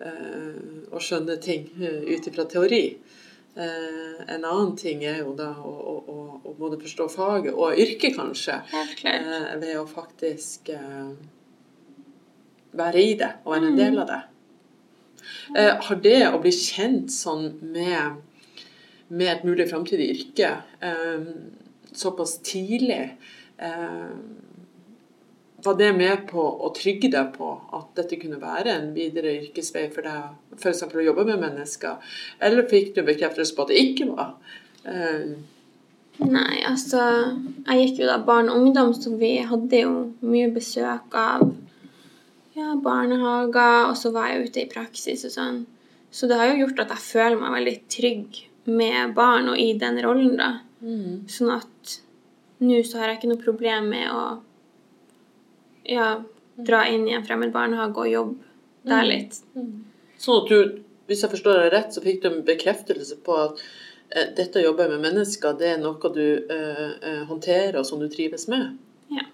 [0.04, 2.84] Eh, og skjønne ting eh, ut ifra teori.
[3.56, 7.78] Eh, en annen ting er jo da å, å, å, å både forstå faget og
[7.78, 8.56] yrket, kanskje,
[9.06, 10.72] eh, ved å faktisk
[12.74, 14.22] være i det og være en del av det.
[15.54, 18.18] Eh, har det å bli kjent sånn med,
[19.14, 20.50] med et mulig framtidig yrke
[21.94, 23.04] såpass tidlig
[25.64, 29.86] Var det med på å trygge deg på at dette kunne være en videre yrkesvei
[29.94, 30.84] for deg, f.eks.
[30.84, 32.14] å jobbe med mennesker?
[32.44, 34.34] Eller fikk du bekreftelse på at det ikke var?
[34.84, 35.34] Eh,
[36.22, 37.00] Nei, altså
[37.66, 41.48] Jeg gikk jo da barn og ungdom, så vi hadde jo mye besøk av
[42.54, 45.62] ja, barnehager, og så var jeg ute i praksis og sånn.
[46.14, 48.38] Så det har jo gjort at jeg føler meg veldig trygg
[48.70, 50.52] med barn og i den rollen, da.
[51.26, 51.96] Sånn at
[52.62, 54.22] nå så har jeg ikke noe problem med å
[55.84, 56.08] ja,
[56.56, 59.38] dra inn i en fremmed barnehage og jobbe der litt.
[60.20, 63.62] Sånn at du, hvis jeg forstår deg rett, så fikk du en bekreftelse på at
[64.10, 68.02] eh, dette å jobbe med mennesker, det er noe du eh, eh, håndterer og som
[68.02, 68.76] du trives med?
[69.12, 69.26] Ja,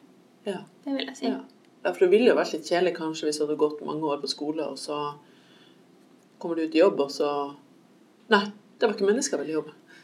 [0.48, 0.60] Ja.
[0.84, 1.26] det vil jeg si.
[1.26, 1.40] ja.
[1.84, 4.22] ja for det ville jo vært litt kjedelig kanskje hvis du hadde gått mange år
[4.22, 5.14] på skole, og så
[6.40, 7.30] kommer du ut i jobb, og så
[8.30, 8.44] Nei,
[8.78, 10.02] det var ikke mennesker jeg ville jobbe med.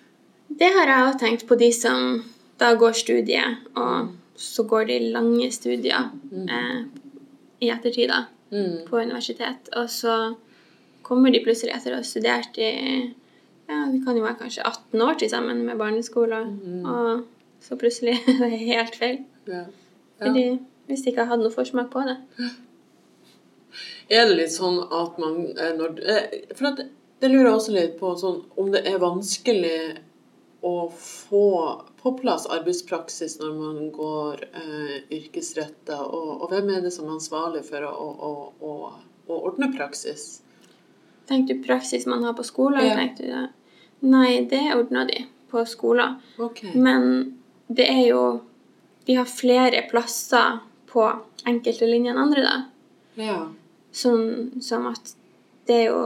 [0.59, 2.25] Det har jeg òg tenkt på de som
[2.59, 6.81] da går studiet, og så går de lange studier eh,
[7.65, 8.85] i ettertid da, Mm.
[8.87, 9.69] på universitet.
[9.75, 10.35] Og så
[11.03, 12.69] kommer de plutselig etter å ha studert i
[13.67, 16.39] ja, det kan jo være kanskje 18 år til sammen med barneskole,
[16.87, 17.25] og
[17.61, 19.19] så plutselig er det helt feil.
[19.51, 19.65] Ja.
[19.65, 20.29] Ja.
[20.29, 20.45] Fordi
[20.87, 22.15] hvis de ikke har hatt noe forsmak på det.
[24.15, 26.85] Er det litt sånn at man eh, når, eh, For at,
[27.21, 29.79] det lurer jeg også litt på, sånn, om det er vanskelig
[30.67, 31.49] å få
[32.01, 37.17] på plass arbeidspraksis når man går eh, yrkesretta, og, og hvem er det som er
[37.17, 37.93] ansvarlig for å,
[38.31, 38.73] å, å,
[39.31, 40.27] å ordne praksis?
[41.27, 42.83] Tenkte du praksis man har på skolen?
[42.87, 42.99] Ja.
[42.99, 43.47] Tenkte du det?
[44.07, 46.19] Nei, det ordna de på skolen.
[46.39, 46.75] Okay.
[46.75, 48.23] Men det er jo
[49.07, 50.57] De har flere plasser
[50.91, 51.03] på
[51.47, 52.55] enkelte linjer enn andre, da.
[53.23, 53.37] Ja.
[53.95, 55.13] Sånn som at
[55.71, 56.01] det er jo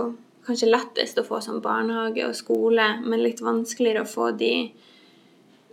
[0.51, 4.53] kanskje lettest å få sånn barnehage og skole, men litt vanskeligere å få de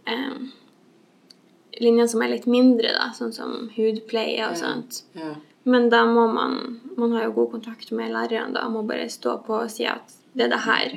[0.08, 0.40] eh,
[1.82, 5.04] linjene som er litt mindre, da, sånn som hudpleie og sånt.
[5.18, 5.36] ja.
[5.68, 6.54] Men da må man
[6.98, 10.16] Man har jo god kontakt med lærerne, da, må bare stå på og si at
[10.34, 10.94] det er det her,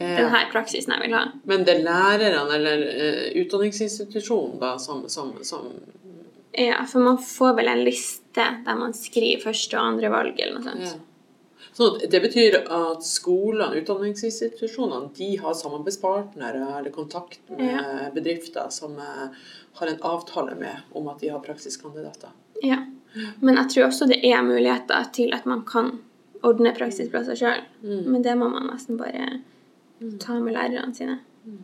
[0.00, 1.20] den her praksisen jeg vil ha.
[1.50, 5.68] Men det er lærerne eller uh, utdanningsinstitusjonen da, som, som, som
[6.58, 10.58] Ja, for man får vel en liste der man skriver første og andre valg eller
[10.58, 11.06] noe sånt.
[11.78, 11.84] Ja.
[11.84, 19.28] Så det betyr at skolene, utdanningsinstitusjonene, de har samarbeidspartnere eller kontakt med bedrifter som eh,
[19.78, 22.32] har en avtale med om at de har praksiskandidater.
[22.62, 22.80] Ja.
[23.40, 25.92] Men jeg tror også det er muligheter til at man kan
[26.42, 27.62] ordne praksisplasser sjøl.
[27.82, 29.38] Men det må man nesten bare
[30.18, 31.20] ta med lærerne sine.
[31.46, 31.62] Mm.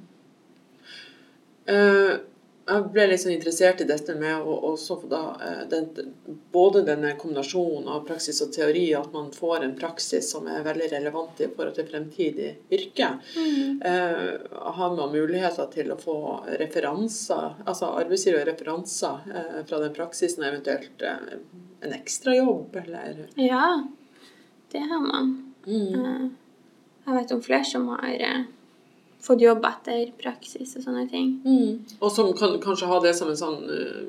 [1.66, 2.20] jeg
[2.64, 4.72] jeg ble litt sånn interessert i dette med å
[5.10, 6.12] da eh, den,
[6.52, 10.88] både denne kombinasjonen av praksis og teori, at man får en praksis som er veldig
[10.94, 13.10] relevant i forhold til fremtidig yrke.
[13.36, 13.82] Mm.
[13.84, 14.30] Eh,
[14.78, 16.16] har man muligheter til å få
[16.60, 21.36] referanser, altså arbeidsgiver referanser eh, fra den praksisen, eventuelt eh,
[21.84, 23.84] en ekstrajobb, eller Ja,
[24.72, 25.34] det har man.
[25.66, 25.94] Mm.
[26.00, 26.26] Eh,
[27.04, 28.44] jeg vet om flere som har eh,
[29.24, 31.38] fått jobb etter praksis og sånne ting.
[31.44, 31.96] Mm.
[32.00, 34.04] Og som kan kanskje ha det som en sånn uh,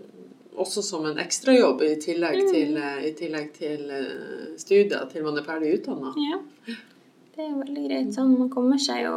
[0.59, 2.51] også som en ekstrajobb i tillegg mm.
[2.51, 6.13] til, uh, i tillegg til uh, studier til man er ferdig utdanna.
[6.19, 6.41] Ja.
[7.35, 8.13] Det er veldig greit.
[8.15, 9.15] Sånn man kommer seg jo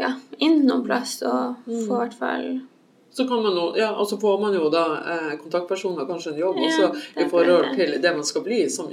[0.00, 1.82] ja, inn noen plass og mm.
[1.86, 2.52] får i hvert fall
[3.12, 6.38] så kan man jo, ja, og så får man jo da eh, kontaktpersoner, kanskje en
[6.40, 8.88] jobb, ja, også i forhold til det man skal bli, som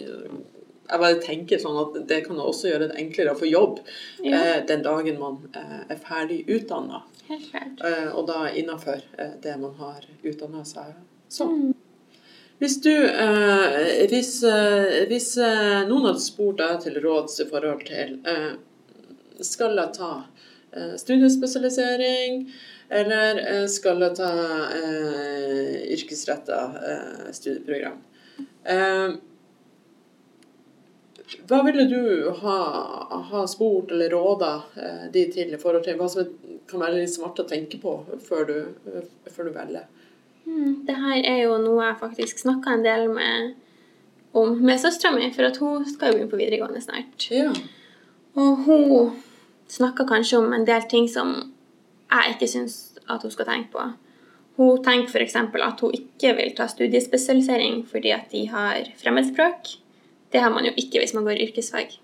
[0.90, 3.82] jeg bare tenker sånn at det kan også gjøre det enklere å få jobb
[4.24, 4.40] ja.
[4.40, 7.04] eh, den dagen man eh, er ferdig utdanna.
[7.30, 10.96] Eh, og da innafor eh, det man har utdanna seg
[11.30, 11.54] som.
[11.54, 11.76] Mm.
[12.60, 15.30] Hvis du eh, Hvis, eh, hvis
[15.88, 18.18] noen hadde spurt deg til råds i forhold til
[19.46, 20.12] Skal jeg ta
[21.00, 22.44] studiespesialisering?
[22.90, 24.30] Eller skal jeg ta
[24.74, 28.00] eh, yrkesretta eh, studieprogram?
[28.66, 29.18] Eh,
[31.50, 32.58] hva ville du ha,
[33.32, 36.28] ha spurt eller råda eh, de til i forhold til hva som
[36.70, 38.58] kan være litt smart å tenke på før du,
[39.30, 39.88] før du velger?
[40.46, 43.54] Mm, det her er jo noe jeg faktisk snakka en del med
[44.38, 47.30] om med søstera mi, for at hun skal jo begynne på videregående snart.
[47.34, 47.50] Ja.
[48.38, 49.16] Og hun
[49.70, 51.34] snakka kanskje om en del ting som
[52.10, 52.78] jeg ikke syns
[53.10, 53.86] at hun skal tenke på.
[54.60, 55.36] Hun tenker f.eks.
[55.40, 59.78] at hun ikke vil ta studiespesialisering fordi at de har fremmedspråk.
[60.32, 61.96] Det har man jo ikke hvis man går yrkesfag.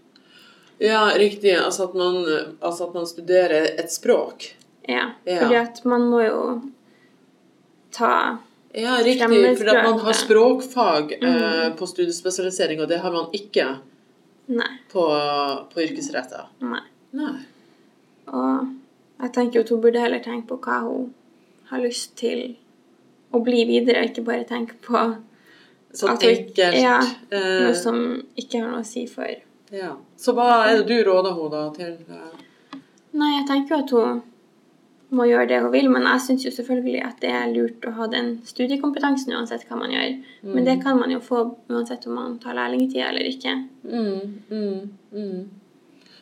[0.81, 1.53] Ja, riktig.
[1.55, 2.21] Altså at man,
[2.59, 4.49] altså at man studerer et språk.
[4.87, 6.41] Ja, ja, fordi at man må jo
[7.95, 8.37] ta
[8.75, 9.57] Ja, riktig.
[9.57, 11.27] For at man har språkfag mm.
[11.27, 13.69] eh, på studiespesialisering, og det har man ikke
[14.51, 14.71] Nei.
[14.91, 15.05] på,
[15.71, 16.49] på yrkesretta.
[16.59, 16.81] Nei.
[17.15, 17.37] Nei.
[18.27, 18.67] Og
[19.21, 21.13] jeg tenker at hun burde heller tenke på hva hun
[21.71, 22.57] har lyst til
[23.31, 25.05] å bli videre, ikke bare tenke på
[25.95, 26.57] Sånn enkelt.
[26.75, 26.99] Ja,
[27.31, 27.99] eh, noe som
[28.35, 29.31] ikke har noe å si for
[29.73, 29.95] ja.
[30.17, 31.97] Så hva er det du råder henne da til?
[32.09, 32.79] Eh?
[33.15, 34.23] Nei, jeg tenker jo at hun
[35.15, 37.93] må gjøre det hun vil, men jeg syns jo selvfølgelig at det er lurt å
[37.97, 40.17] ha den studiekompetansen uansett hva man gjør.
[40.43, 40.53] Mm.
[40.53, 43.55] Men det kan man jo få uansett om man tar lærlingtid eller ikke.
[43.85, 44.81] Mm, mm,
[45.15, 45.39] mm.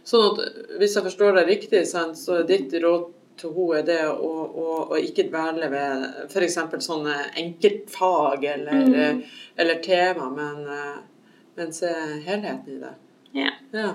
[0.08, 3.10] Sånn at hvis jeg forstår deg riktig, så er ditt råd
[3.44, 4.32] til henne er det å,
[4.64, 6.58] å, å ikke dvele ved f.eks.
[6.86, 9.22] sånne enkeltfag eller, mm.
[9.60, 11.92] eller tema, men, eh, men, se
[12.26, 12.94] helheten i det.
[13.36, 13.52] Ja.
[13.76, 13.94] ja.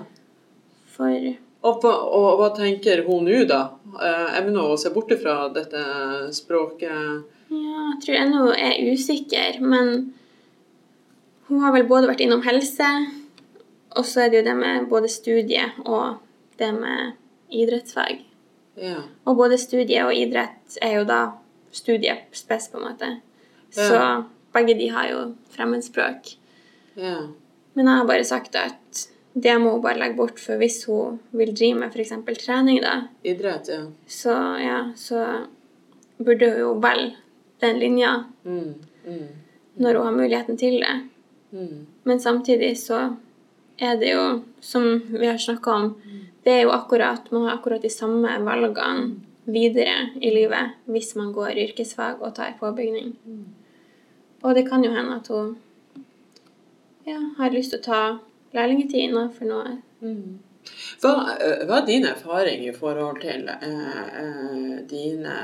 [0.93, 1.15] For
[1.59, 3.63] og, og, hva tenker hun nå, da?
[3.97, 5.81] Eh, Evner hun å se bort fra dette
[6.35, 7.25] språket?
[7.49, 10.13] Ja, jeg tror ennå hun er usikker, men
[11.49, 12.87] hun har vel både vært innom helse,
[13.97, 16.21] og så er det jo det med både studie og
[16.61, 17.15] det med
[17.49, 18.28] idrettsfag.
[18.79, 19.03] Ja.
[19.27, 21.19] Og både studie og idrett er jo da
[21.75, 23.11] studiespes, på en måte.
[23.75, 23.87] Ja.
[23.89, 24.01] Så
[24.55, 25.21] begge de har jo
[25.53, 26.33] fremmedspråk.
[26.95, 27.27] Ja.
[27.73, 31.19] Men jeg har bare sagt at det må hun bare legge bort, for hvis hun
[31.31, 32.15] vil drive med f.eks.
[32.41, 33.83] trening, da Idrett, ja.
[34.07, 35.45] Så, ja, så
[36.17, 37.13] burde hun jo velge
[37.61, 38.73] den linja mm.
[39.05, 39.27] Mm.
[39.75, 40.95] når hun har muligheten til det.
[41.51, 41.85] Mm.
[42.03, 43.15] Men samtidig så
[43.79, 45.93] er det jo, som vi har snakka om,
[46.45, 51.33] det er jo akkurat Man har akkurat de samme valgene videre i livet hvis man
[51.33, 53.15] går yrkesfag og tar påbygning.
[54.43, 55.57] Og det kan jo hende at hun
[57.07, 58.03] ja, har lyst til å ta
[58.55, 59.79] lærlingetid innenfor noe.
[60.05, 60.39] Mm.
[61.01, 65.35] Hva, eh, hva, er din erfaring i forhold til eh, dine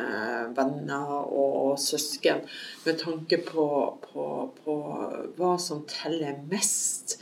[0.57, 2.43] venner og søsken
[2.85, 3.67] med tanke på,
[4.05, 4.25] på,
[4.63, 4.75] på
[5.37, 7.17] hva som teller mest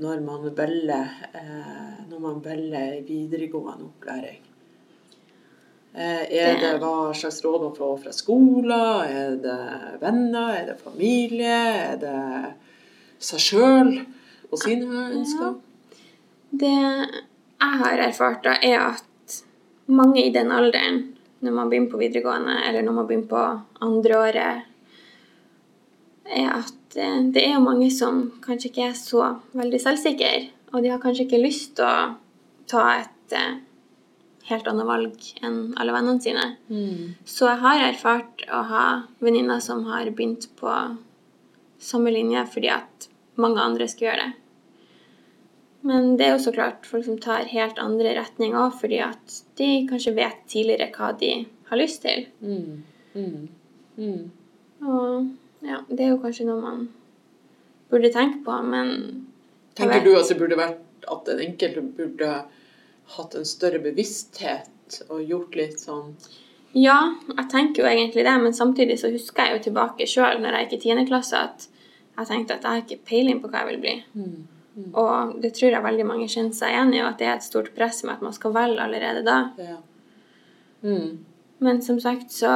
[0.00, 4.40] når man velger, eh, når man velger videregående opplæring?
[5.94, 8.72] Eh, er det hva slags råd man får fra skolen?
[8.72, 10.54] Er det venner?
[10.54, 11.58] Er det familie?
[11.90, 12.54] Er det
[13.18, 13.92] seg sjøl
[14.50, 15.58] og sine ønsker?
[16.50, 19.40] Det jeg har erfart, da, er at
[19.90, 21.02] mange i den alderen,
[21.44, 23.42] når man begynner på videregående, eller når man begynner på
[23.84, 24.62] andreåret,
[26.30, 30.32] er at Eh, det er jo mange som kanskje ikke er så veldig selvsikre,
[30.72, 32.14] og de har kanskje ikke lyst til å
[32.70, 33.60] ta et eh,
[34.50, 36.46] helt annet valg enn alle vennene sine.
[36.70, 37.14] Mm.
[37.28, 38.84] Så jeg har erfart å ha
[39.22, 40.74] venninner som har begynt på
[41.80, 43.08] samme linje fordi at
[43.40, 44.32] mange andre skal gjøre det.
[45.86, 49.38] Men det er jo så klart folk som tar helt andre retninger òg, fordi at
[49.56, 51.30] de kanskje vet tidligere hva de
[51.70, 52.26] har lyst til.
[52.44, 52.82] Mm.
[53.14, 53.46] Mm.
[53.96, 54.26] Mm.
[54.84, 55.30] Og
[55.66, 56.84] ja, det er jo kanskje noe man
[57.90, 58.94] burde tenke på, men
[59.78, 62.30] Tenker du at det burde vært at den enkelte burde
[63.16, 66.14] hatt en større bevissthet og gjort litt sånn
[66.76, 66.98] Ja,
[67.32, 70.68] jeg tenker jo egentlig det, men samtidig så husker jeg jo tilbake sjøl når jeg
[70.68, 71.06] gikk i 10.
[71.08, 71.66] klasse, at
[72.18, 73.94] jeg tenkte at jeg har ikke peiling på hva jeg vil bli.
[74.14, 74.90] Mm.
[74.94, 77.46] Og det tror jeg veldig mange kjenner seg igjen i, og at det er et
[77.46, 79.38] stort press med at man skal velge allerede da.
[79.58, 79.78] Ja.
[80.86, 81.24] Mm.
[81.60, 82.54] Men som sagt så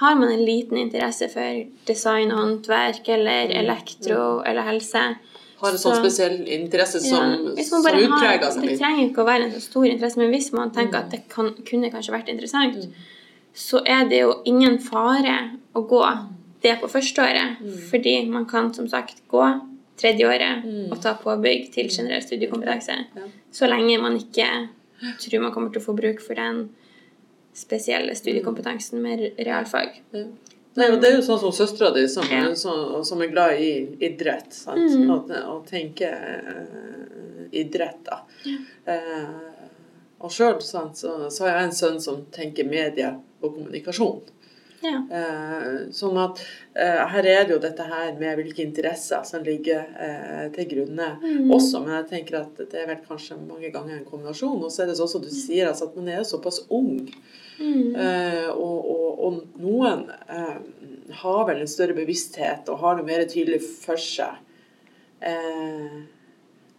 [0.00, 5.02] har man en liten interesse for design og håndverk eller elektro eller helse.
[5.60, 9.26] Har en sånn Så- spesiell interesse som, Ja, som utpreger seg Det trenger ikke å
[9.26, 12.28] være en så stor interesse, men hvis man tenker at det kan, kunne kanskje vært
[12.32, 12.88] interessant,
[13.54, 16.02] så er det jo ingen fare å gå
[16.62, 17.58] det på førsteåret.
[17.90, 19.60] Fordi man kan som sagt gå
[19.98, 22.96] tredjeåret og ta påbygg til generell studiekompetanse.
[23.16, 23.22] Ja.
[23.52, 24.68] Så lenge man ikke
[25.20, 26.70] tror man kommer til å få bruk for den
[27.56, 30.02] spesielle studiekompetansen med realfag.
[30.14, 30.24] Ja.
[30.78, 32.44] Nei, og det er jo sånn som søstera di, som, Ja.
[32.54, 33.72] som, som er glad i
[34.06, 34.54] idrett.
[34.70, 35.10] Mm.
[35.66, 38.20] Tenke uh, idrett, da.
[38.86, 39.32] Eh,
[40.20, 44.20] og sjøl så, så har jeg en sønn som tenker media og kommunikasjon.
[44.80, 45.00] Ja.
[45.12, 46.38] Eh, sånn at
[46.72, 51.08] eh, her er det jo dette her med hvilke interesser som ligger eh, til grunne
[51.20, 51.50] Mm.
[51.52, 54.62] også, men jeg tenker at det er vel kanskje mange ganger en kombinasjon.
[54.64, 57.10] Og så er det sånn som du sier, altså, at man er såpass ung.
[57.60, 57.92] Mm.
[58.56, 60.06] Og, og, og noen
[61.20, 64.38] har vel en større bevissthet og har noe mer tydelig for seg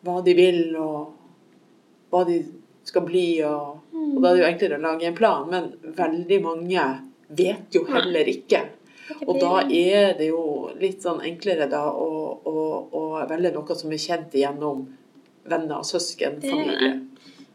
[0.01, 1.11] hva de vil og
[2.09, 2.39] hva de
[2.89, 3.27] skal bli.
[3.45, 5.69] Og, og da er det jo enklere å lage en plan, men
[6.01, 6.87] veldig mange
[7.37, 8.63] vet jo heller ikke.
[9.27, 12.09] Og da er det jo litt sånn enklere da å,
[12.47, 12.55] å,
[12.95, 14.85] å velge noe som er kjent gjennom
[15.49, 16.93] venner, søsken, familie.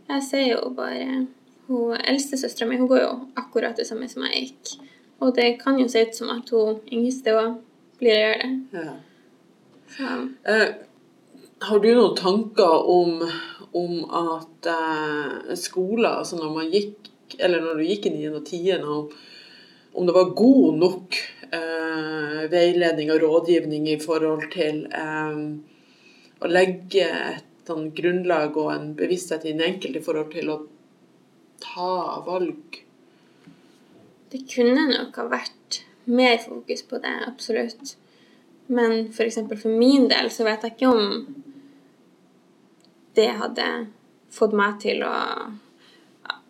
[0.06, 1.24] Jeg ser jo bare
[1.66, 4.76] hun Eldstesøstera mi hun går jo akkurat det samme som jeg gikk.
[5.24, 7.56] Og det kan jo se ut som at hun yngste òg
[8.00, 8.84] blir å gjøre det.
[9.96, 10.16] Ja.
[10.52, 10.68] Eh,
[11.66, 13.22] har du noen tanker om,
[13.72, 18.34] om at eh, skoler, altså når man gikk, eller når du gikk i 9.
[18.36, 19.08] og 10., om,
[19.96, 21.18] om det var god nok
[21.50, 25.38] eh, veiledning og rådgivning i forhold til eh,
[26.40, 30.58] å legge et sånn grunnlag og en bevissthet i den enkelte i forhold til å
[31.62, 32.82] ta valg?
[34.36, 37.96] det kunne nok ha vært mer fokus på det, absolutt.
[38.66, 41.26] Men for eksempel for min del så vet jeg ikke om
[43.16, 43.68] det hadde
[44.34, 45.14] fått meg til å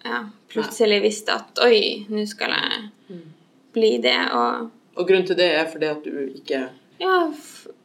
[0.06, 3.20] ja, plutselig visste at oi, nå skal jeg
[3.76, 6.62] bli det, og Og grunnen til det er fordi at du ikke
[7.00, 7.16] ja,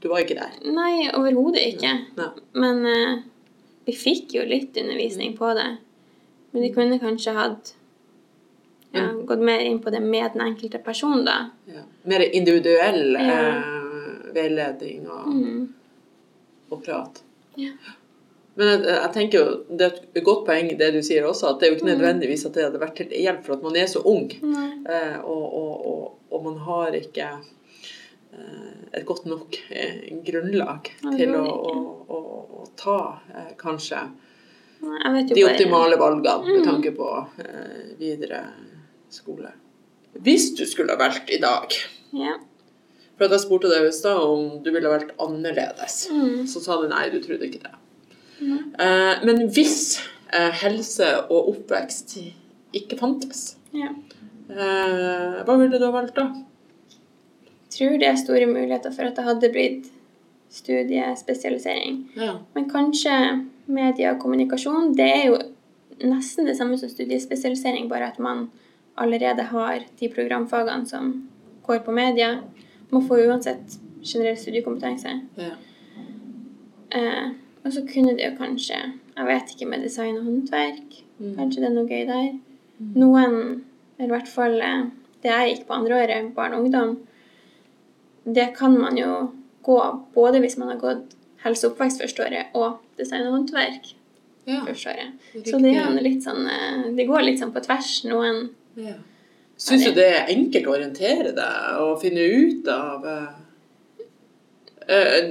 [0.01, 0.53] Du var ikke der.
[0.71, 1.89] Nei, overhodet ikke.
[2.17, 2.29] Ja.
[2.55, 3.19] Men uh,
[3.85, 5.67] vi fikk jo litt undervisning på det.
[6.53, 7.73] Men vi kunne kanskje hatt
[8.95, 11.49] ja, gått mer inn på det med den enkelte person, da.
[11.67, 11.83] Ja.
[12.11, 13.61] Mer individuell eh,
[14.35, 15.73] veiledning og, Mm.
[16.71, 17.21] og prat.
[17.59, 17.71] Ja.
[18.59, 21.59] Men jeg, jeg tenker jo, det er et godt poeng det du sier også, at
[21.61, 21.91] det er jo ikke Mm.
[21.93, 24.25] nødvendigvis at det hadde vært til hjelp for at man er så ung.
[24.31, 27.29] Eh, og, og, og, og man har ikke
[28.33, 31.77] eh, et godt nok eh, grunnlag Nei, til å, å,
[32.11, 32.19] å,
[32.61, 32.97] å ta
[33.31, 34.03] eh, kanskje
[34.81, 36.67] Nei, de bare optimale valgene med Mm.
[36.67, 37.07] tanke på
[37.45, 38.43] eh, videre
[39.13, 39.51] skole.
[40.25, 41.71] Hvis du skulle ha valgt i dag
[42.11, 42.35] Ja.
[43.17, 46.07] For jeg spurte deg i stad om du ville ha valgt annerledes.
[46.11, 46.47] Mm.
[46.49, 47.75] Så sa du nei, du trodde ikke det.
[48.41, 49.99] Eh, men hvis
[50.33, 52.17] eh, helse og oppvekst
[52.77, 53.91] ikke fantes, ja.
[54.49, 56.29] eh, hva ville du ha valgt da?
[57.71, 59.91] Tror det er store muligheter for at det hadde blitt
[60.51, 62.01] studiespesialisering.
[62.19, 62.35] Ja.
[62.55, 63.13] Men kanskje
[63.71, 65.37] media og kommunikasjon, det er jo
[66.01, 68.49] nesten det samme som studiespesialisering, bare at man
[68.99, 71.13] allerede har de programfagene som
[71.63, 72.41] går på media.
[72.91, 75.19] Man får uansett generell studiekompetanse.
[75.39, 75.53] ja.
[76.91, 77.31] Eh,
[77.63, 78.79] og så kunne det jo kanskje,
[79.17, 81.35] jeg vet ikke, med design og håndverk, Mm.
[81.37, 82.29] kanskje det er noe gøy der.
[82.97, 83.35] Noen,
[83.99, 84.55] eller i hvert fall
[85.21, 86.95] det jeg gikk på andre året, barn og ungdom,
[88.25, 89.31] det kan man jo
[89.61, 89.77] gå
[90.15, 93.93] både hvis man har gått helse og oppvekst første året og design og håndverk
[94.47, 94.63] ja.
[94.65, 95.13] første året.
[95.35, 95.53] Riktig.
[95.53, 97.93] Så det er litt sånn, eh, det går litt sånn på tvers.
[98.09, 98.49] Noen
[98.81, 98.97] ja.
[99.61, 103.40] Syns du det er enkelt å orientere deg og finne ut av eh,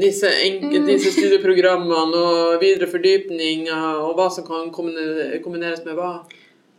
[0.00, 0.86] disse, enk- Mm.
[0.86, 6.24] disse studieprogrammene og videre fordypninger og hva som kan kombineres med hva?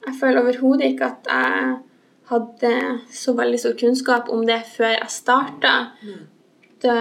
[0.05, 1.77] Jeg føler overhodet ikke at jeg
[2.31, 5.73] hadde så veldig stor kunnskap om det før jeg starta.
[6.01, 6.21] Mm.
[6.81, 6.95] Det,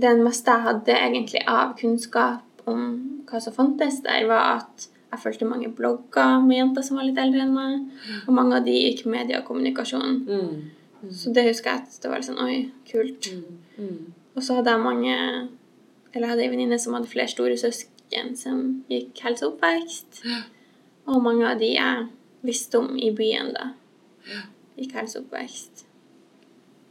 [0.00, 2.84] det meste jeg hadde egentlig av kunnskap om
[3.26, 7.18] hva som fantes der, var at jeg fulgte mange blogger med jenter som var litt
[7.18, 7.80] eldre enn meg,
[8.28, 10.24] og mange av de gikk media og kommunikasjon.
[10.28, 11.10] Mm.
[11.10, 13.30] Så det husker jeg at det var litt sånn Oi, kult.
[13.78, 14.14] Mm.
[14.36, 15.14] Og så hadde jeg mange
[16.12, 20.24] Eller jeg hadde ei venninne som hadde flere store søsken som gikk helse og oppvekst.
[21.10, 22.08] Og mange av de jeg
[22.46, 23.68] visste om i byen da,
[24.74, 25.84] gikk helse og oppvekst.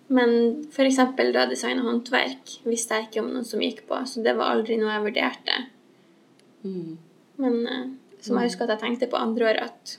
[0.10, 0.32] Men
[0.72, 4.34] eksempel da design og håndverk visste jeg ikke om noen som gikk på, så det
[4.40, 5.58] var aldri noe jeg vurderte.
[6.64, 6.96] Mm.
[7.44, 7.84] Men eh,
[8.24, 9.94] som jeg husker at jeg tenkte på andre år at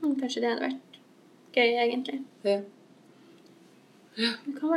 [0.00, 0.96] hm, kanskje det hadde vært
[1.52, 2.22] gøy, egentlig.
[2.48, 2.62] Ja.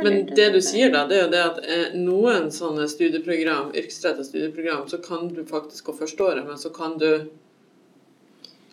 [0.02, 4.30] Men det du sier da, det er jo det at eh, noen sånne studieprogram, yrkesrettet
[4.30, 7.26] studieprogram, så kan du faktisk gå førsteåret, men så kan du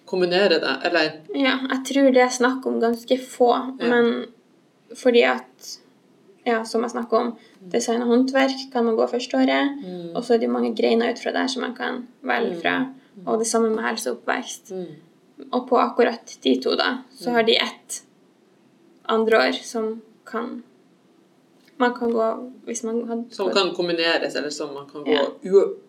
[0.07, 3.89] kombinere det, eller Ja, jeg tror det er snakk om ganske få, Ja.
[3.89, 4.25] men
[4.95, 5.73] fordi at
[6.45, 7.37] ja, som jeg snakker om,
[7.71, 9.77] design og håndverk kan man gå førsteåret.
[9.83, 10.15] Mm.
[10.15, 12.93] og så er det mange greiner ut fra der som man kan velge fra,
[13.25, 14.71] og det samme med helse og oppvekst.
[14.71, 15.49] Mm.
[15.51, 18.03] Og på akkurat de to, da, så har de ett
[19.09, 20.01] andre år som
[20.33, 20.61] kan
[21.81, 22.25] Man kan gå
[22.67, 25.23] hvis man hadde Som kan kombineres, eller som man kan gå Ja.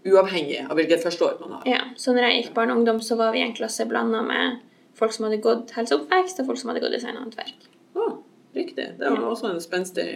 [0.09, 1.63] uavhengig av hvilket førsteår man har.
[1.69, 4.23] Ja, så når jeg gikk barne og ungdom, så var vi i en klasse blanda
[4.25, 4.59] med
[4.97, 7.69] folk som hadde gått helse og oppvekst, og folk som hadde gått design og håndverk.
[8.01, 8.17] Ah,
[8.57, 8.87] riktig.
[8.99, 10.09] Det var også en spenstig,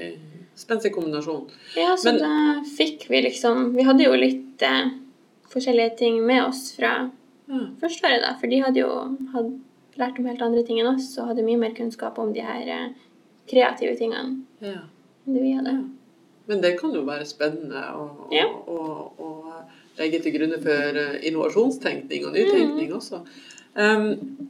[0.57, 1.51] spenstig kombinasjon.
[1.77, 4.91] Ja, så Men- da fikk vi liksom Vi hadde jo litt eh,
[5.51, 7.11] forskjellige ting med oss fra
[7.49, 7.61] Ja.
[7.81, 8.35] første året, da.
[8.41, 9.61] For de hadde jo hadde
[9.99, 12.63] lært om helt andre ting enn oss, og hadde mye mer kunnskap om de her
[12.69, 12.89] eh,
[13.51, 14.81] kreative tingene Ja.
[15.27, 15.71] enn det vi hadde.
[15.79, 15.85] Ja.
[16.49, 18.47] Men det kan jo være spennende å, å, Ja.
[18.47, 19.63] å, å
[19.99, 23.21] legge til grunne for eh, innovasjonstenkning og nytenkning også.
[23.79, 24.49] Um,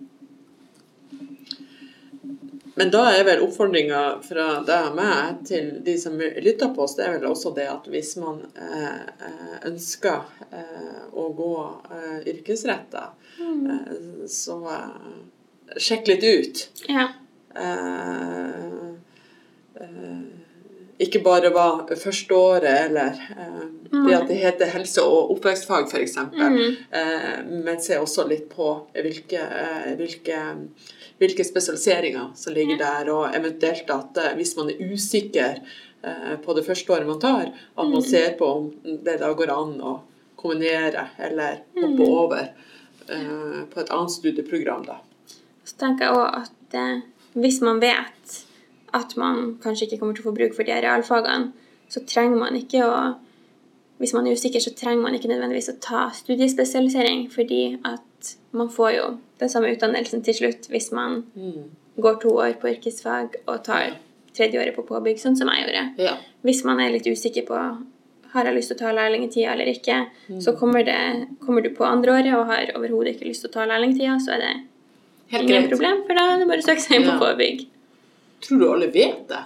[2.79, 6.95] men da er vel oppfordringa fra deg og meg til de som lytter på oss,
[6.95, 11.49] det er vel også det at hvis man eh, eh, ønsker eh, å gå
[11.91, 13.09] eh, yrkesretta,
[13.43, 13.97] eh,
[14.31, 14.61] så
[15.75, 16.63] sjekk litt ut.
[16.87, 17.09] Ja.
[17.59, 18.93] Eh,
[19.81, 20.21] eh,
[20.99, 26.77] ikke bare var førsteåret eller eh, det at det heter helse- og oppvekstfag f.eks., Mm.
[26.91, 30.41] eh, men se også litt på hvilke, eh, hvilke,
[31.19, 35.61] hvilke spesialiseringer som ligger der, og eventuelt at eh, hvis man er usikker
[36.45, 38.69] på det første året man tar, at man ser på om
[39.03, 39.97] det da går an å
[40.39, 42.45] kombinere eller hoppe over
[43.11, 44.85] eh, på et annet studieprogram.
[44.87, 45.01] da.
[45.67, 46.79] Så tenker jeg også at
[47.35, 48.45] hvis man vet
[48.95, 51.53] at man kanskje ikke kommer til å få bruk for de realfagene,
[51.89, 53.15] så trenger man ikke å
[53.99, 58.69] Hvis man er usikker, så trenger man ikke nødvendigvis å ta studiespesialisering, fordi at man
[58.71, 59.07] får jo
[59.41, 61.65] den samme utdannelsen til slutt hvis man Mm.
[62.01, 63.97] går to år på yrkesfag og tar
[64.33, 65.99] tredje året på påbygg, sånn som jeg gjorde.
[65.99, 66.17] Ja.
[66.45, 67.55] Hvis man er litt usikker på
[68.33, 70.41] har jeg lyst til å ta lærlingtida eller ikke, Mm.
[70.43, 73.53] så kommer, det, kommer du på andre året og har overhodet ikke lyst til å
[73.53, 74.63] ta lærlingtida, så er det
[75.29, 75.71] Helt ingen greit.
[75.71, 77.19] problem, for da er det bare å søke seg inn Ja.
[77.19, 77.67] på påbygg.
[78.41, 79.43] Tror du alle vet det?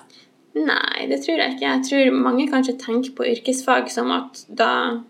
[0.55, 1.69] Nei, det tror jeg ikke.
[1.71, 5.01] Jeg tror mange kanskje tenker på yrkesfag som at, da,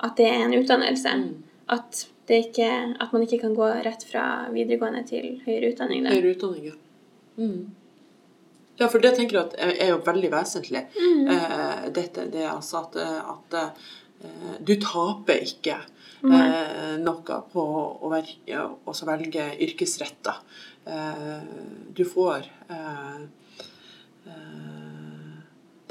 [0.00, 1.14] at det er en utdannelse.
[1.16, 1.42] Mm.
[1.68, 6.04] At, det ikke, at man ikke kan gå rett fra videregående til høyere utdanning.
[6.04, 6.10] Da.
[6.14, 6.76] Høyere utdanning, ja.
[7.38, 7.70] Mm.
[8.78, 10.84] Ja, for det tenker jeg at er er jo veldig vesentlig.
[10.96, 11.26] Mm.
[11.28, 15.80] Eh, dette, det altså at, eh, at eh, du taper ikke.
[16.30, 17.64] Eh, noe på
[17.98, 20.36] å velge, også velge yrkesretta.
[20.84, 21.36] Eh,
[21.94, 23.20] du får eh,
[24.30, 25.36] eh,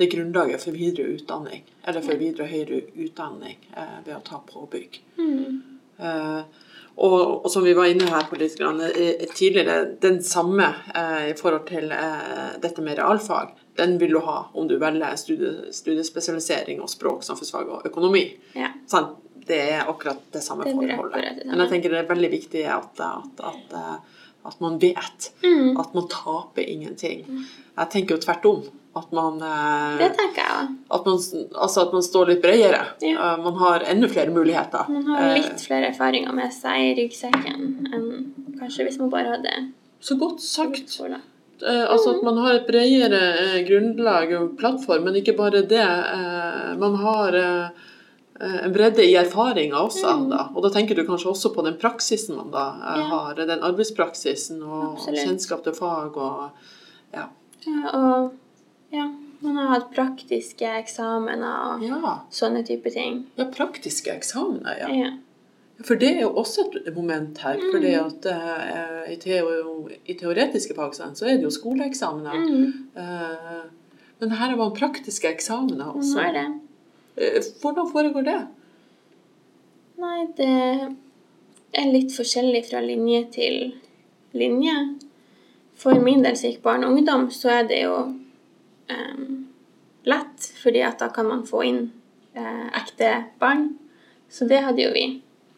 [0.01, 5.01] det grunnlaget for videre utdanning, eller for videre høyere utdanning eh, ved å ta påbygg.
[5.19, 5.61] Mm.
[6.01, 6.41] Eh,
[7.01, 8.81] og, og som vi var inne her på litt grann,
[9.35, 14.41] tidligere, den samme eh, i forhold til eh, dette med realfag, den vil du ha
[14.53, 18.25] om du velger studie, studiespesialisering og språk, samfunnsfag og økonomi.
[18.59, 18.73] Ja.
[18.91, 19.15] Sant?
[19.51, 21.45] Det er akkurat det samme Det forholdet.
[21.45, 24.19] Men jeg tenker det er veldig viktig at, at, at, eh,
[24.51, 25.73] at man vet Mm.
[25.79, 27.25] at man taper ingenting.
[27.77, 28.61] Jeg tenker jo tvert om.
[28.95, 30.71] At man, eh, Det tenker jeg òg.
[30.91, 31.19] at man,
[31.63, 32.81] altså at man står litt bredere.
[33.01, 33.33] Ja.
[33.33, 34.89] Eh, Man har enda flere muligheter.
[34.89, 39.53] Man har litt flere erfaringer med seg i ryggsekken enn kanskje hvis man bare hadde
[40.01, 40.97] Så godt sagt.
[41.61, 45.87] Altså at man har et bredere grunnlag og plattform, men ikke bare det.
[46.79, 47.71] Man har
[48.65, 50.13] en bredde i erfaringer også.
[50.31, 50.47] Da.
[50.55, 53.07] Og da tenker du kanskje også på den praksisen man da eh, Ja.
[53.11, 53.33] har.
[53.35, 55.19] Den arbeidspraksisen og Absolutt.
[55.25, 56.49] kjennskap til fag og
[57.13, 57.27] ja.
[57.67, 58.31] Ja, og
[58.91, 59.09] ja,
[59.41, 62.15] man har hatt praktiske eksamener og ja.
[62.33, 63.25] sånne type ting.
[63.37, 65.11] Ja, praktiske eksamener, ja.
[65.81, 67.57] For det er jo også et moment her.
[67.71, 72.37] fordi at uh, i, teo, i teoretiske fag så er det jo skoleeksamener.
[72.37, 72.73] Mm.
[72.97, 73.63] Uh,
[74.21, 76.19] men her har man praktiske eksamener Man også.
[76.21, 76.47] har det.
[77.15, 78.39] Eh, Hvordan foregår det?
[80.01, 80.51] Nei, det
[81.77, 83.57] er litt forskjellig fra linje til
[84.37, 84.75] linje.
[85.81, 87.95] For min del som gikk barn og ungdom, så er det jo
[88.91, 89.25] eh,
[90.09, 91.81] lett, fordi at da kan man få inn
[92.37, 93.71] eh, ekte barn.
[94.31, 95.05] Så det hadde jo vi.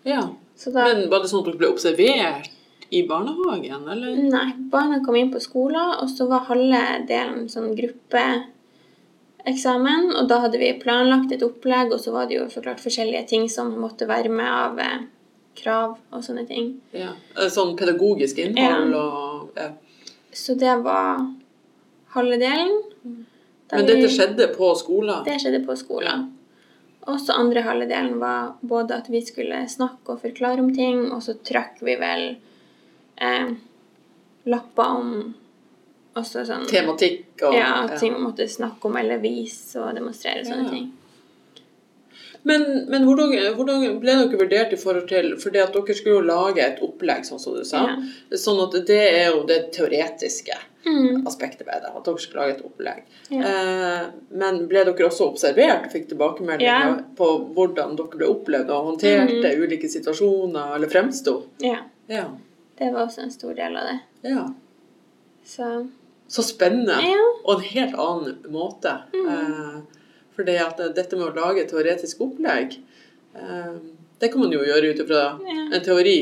[0.08, 0.28] Ja.
[0.56, 2.52] Så da, Men var det sånn at dere ble observert
[2.94, 4.18] i barnehagen, eller?
[4.30, 7.72] Nei, barna kom inn på skolen, og så var halve delen sånn
[9.44, 10.16] gruppeeksamen.
[10.16, 13.28] Og da hadde vi planlagt et opplegg, og så var det jo så klart forskjellige
[13.28, 15.02] ting som måtte være med av eh,
[15.56, 16.80] krav og sånne ting.
[16.94, 17.14] Ja.
[17.38, 19.72] Eh, Sånn pedagogisk innhold og ja.
[20.34, 21.20] Så det var
[22.16, 22.80] halve delen.
[23.70, 25.24] Da Men vi- dette skjedde på skolen?
[25.26, 26.32] Det skjedde på skolen.
[27.06, 31.22] Også andre halve delen var både at vi skulle snakke og forklare om ting, og
[31.22, 32.38] så trakk vi vel
[33.18, 33.50] eh,
[34.46, 35.36] lapper om
[36.16, 40.64] også sånn Tematikk og Ja, ting man måtte snakke om eller vise og demonstrere sånne
[40.68, 40.70] Ja.
[40.70, 40.92] ting.
[42.46, 46.26] Men, men hvordan, hvordan ble dere vurdert i forhold til Fordi at dere skulle jo
[46.28, 47.86] lage et opplegg, sånn som du sa.
[47.88, 47.96] Ja.
[48.36, 51.22] Sånn at det er jo det teoretiske Mm.
[51.26, 51.94] aspektet ved det.
[51.96, 53.04] At dere skulle lage et opplegg.
[53.32, 53.40] Ja.
[53.48, 56.98] Eh, men ble dere også observert og fikk tilbakemeldinger Ja.
[57.16, 59.62] på hvordan dere ble opplevd og håndterte mm.
[59.64, 61.46] ulike situasjoner, eller fremsto?
[61.64, 61.78] ja.
[62.10, 62.26] Ja.
[62.78, 64.00] Det var også en stor del av det.
[64.30, 64.44] ja.
[65.46, 65.88] Så
[66.34, 66.96] Så spennende.
[67.06, 67.20] ja.
[67.44, 68.94] Og en helt annen måte.
[69.14, 69.82] Eh,
[70.34, 72.80] for at dette med å lage et teoretisk opplegg,
[73.38, 73.76] eh,
[74.20, 75.68] det kan man jo gjøre ut ifra Ja.
[75.78, 76.18] en teori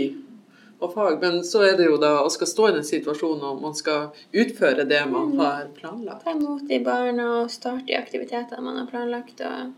[0.81, 3.61] og fag, men så er det jo da å skal stå i den situasjonen og
[3.61, 6.23] man skal utføre det man har planlagt.
[6.25, 9.39] ta imot de barna og starte de aktivitetene man har planlagt.
[9.41, 9.71] Og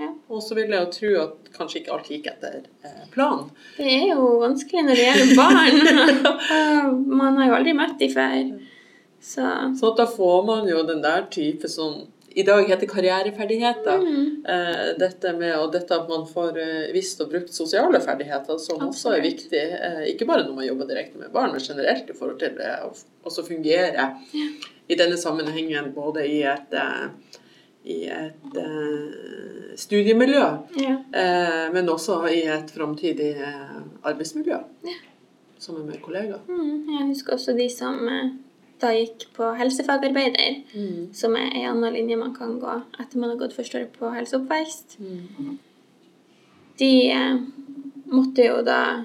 [0.00, 0.08] Ja.
[0.28, 3.50] Og så vil jeg jo tro at kanskje ikke alt gikk etter eh, planen.
[3.76, 7.06] det er jo vanskelig når det gjelder barn.
[7.22, 8.58] Man har jo aldri møtt de før.
[9.22, 9.44] Så
[9.78, 12.00] Så at da får man jo den der type som
[12.34, 13.98] i dag heter karriereferdigheter.
[13.98, 18.58] mm, Eh, dette med og dette at man får eh, visst og brukt sosiale ferdigheter,
[18.58, 19.60] som også er viktig.
[19.60, 22.72] Eh, ikke bare når man jobber direkte med barn, men generelt i forhold til det
[22.82, 22.90] å
[23.28, 24.08] også fungere
[24.88, 27.38] i denne sammenhengen både i et, eh,
[27.84, 30.46] i et eh, studiemiljø,
[30.82, 30.96] ja.
[31.22, 34.58] eh, men også i et framtidig eh, arbeidsmiljø.
[35.62, 36.42] Sammen med kollegaer.
[36.48, 38.32] Mm, jeg husker også de som eh,
[38.82, 40.62] da gikk på helsefagarbeider,
[41.16, 44.10] som er en annen linje man kan gå etter man har gått første året på
[44.14, 45.60] helseoppvekst, mm.
[46.80, 47.34] De eh,
[48.10, 49.04] måtte jo da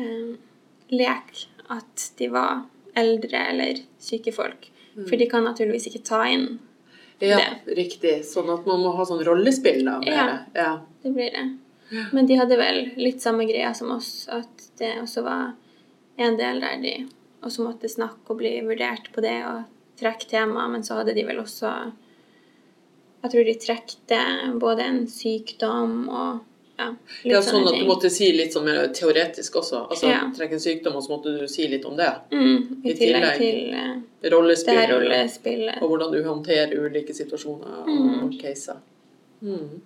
[0.00, 0.30] eh,
[0.88, 2.64] leke at de var
[2.98, 4.70] eldre eller syke folk.
[4.98, 6.48] For de kan naturligvis ikke ta inn
[7.22, 8.20] Ja, riktig.
[8.26, 9.98] Sånn at man må ha sånn rollespill da.
[10.06, 10.26] Ja.
[10.54, 10.72] Ja.
[11.02, 11.46] Det blir det.
[12.14, 15.52] Men de hadde vel litt samme greia som oss, at det også var
[16.18, 16.94] en del der de
[17.42, 19.64] også måtte snakke og bli vurdert på det og
[20.00, 21.92] trekke tema, men så hadde de vel også
[23.22, 24.18] Jeg tror de trekte
[24.62, 26.44] både en sykdom og
[26.78, 26.92] ja,
[27.24, 29.80] litt Ja, sånn at du måtte si litt sånn mer teoretisk også.
[29.90, 30.20] Altså Ja.
[30.36, 32.12] trekke en sykdom, og så måtte du si litt om det.
[32.30, 34.02] Mm, I i tillegg tillegg.
[34.22, 34.84] til Rollespill.
[34.92, 35.82] rollespillet.
[35.82, 38.38] Og hvordan du håndterer ulike situasjoner og Mm.
[38.40, 38.76] caser.
[39.42, 39.80] Mm.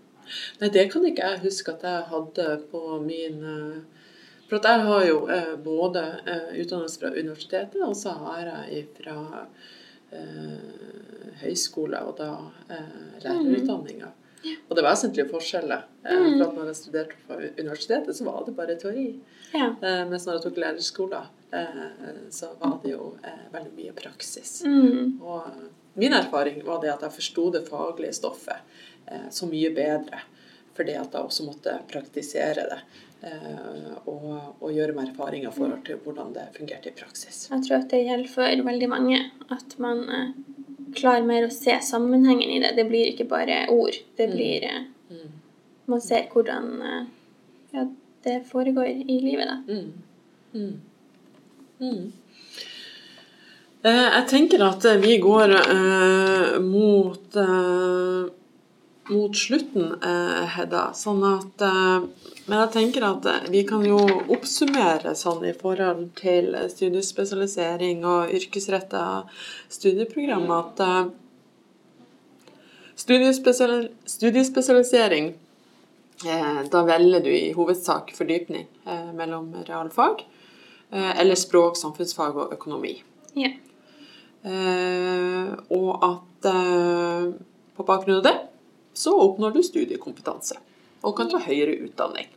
[0.61, 3.81] Nei, det kan ikke jeg huske at jeg hadde på min eh,
[4.53, 8.83] For at jeg har jo eh, både eh, utdannelse fra universitetet, og så har jeg
[8.99, 9.47] fra
[10.13, 12.27] eh, høyskole, og da
[12.69, 14.11] eh, lærerutdanninga.
[14.69, 15.85] Og det er vesentlige forskjeller.
[16.05, 16.39] Eh, Mm.
[16.39, 19.07] for at når jeg studerte på universitetet, så var det bare teori.
[19.55, 19.71] Ja.
[19.81, 24.65] Eh, mens når jeg tok lærerskolen, eh, så var det jo eh, veldig mye praksis.
[24.67, 25.43] Mm, Og
[25.95, 28.61] min erfaring var det at jeg forsto det faglige stoffet
[29.07, 30.21] eh, så mye bedre.
[30.75, 32.83] Fordi at jeg også måtte praktisere det.
[33.23, 37.45] Eh, og, og gjøre meg erfaringer i forhold til hvordan det fungerte i praksis.
[37.53, 39.19] jeg tror at det gjelder for veldig mange
[39.55, 40.33] at man eh,
[40.99, 42.73] klarer mer å se sammenhengen i det.
[42.77, 43.95] Det blir ikke bare ord.
[44.19, 44.35] Det Mm.
[44.37, 45.29] blir eh, Mm.
[45.87, 46.67] Man ser hvordan
[47.75, 47.83] ja,
[48.25, 49.57] det foregår i livet, da.
[49.69, 49.93] Mm.
[50.55, 50.81] Mm.
[51.81, 52.13] Mm.
[53.85, 58.31] Eh, jeg tenker at vi går eh, mot eh,
[59.11, 60.91] mot slutten, eh, Hedda.
[60.95, 62.05] Sånn at eh,
[62.47, 63.99] Men jeg tenker at eh, vi kan jo
[64.35, 69.05] oppsummere sånn i forhold til studiespesialisering og yrkesretta
[69.73, 71.01] studieprogram at eh,
[72.99, 75.33] studiespesial, studiespesialisering
[76.27, 80.23] eh, Da velger du i hovedsak fordypning eh, mellom realfag
[80.91, 82.97] eh, eller språk, samfunnsfag og økonomi.
[83.39, 83.51] Ja.
[84.43, 86.49] Eh, og at
[87.73, 88.35] på bakgrunn av det
[88.95, 90.59] så oppnår du studiekompetanse
[91.03, 92.29] og kan ta høyere utdanning.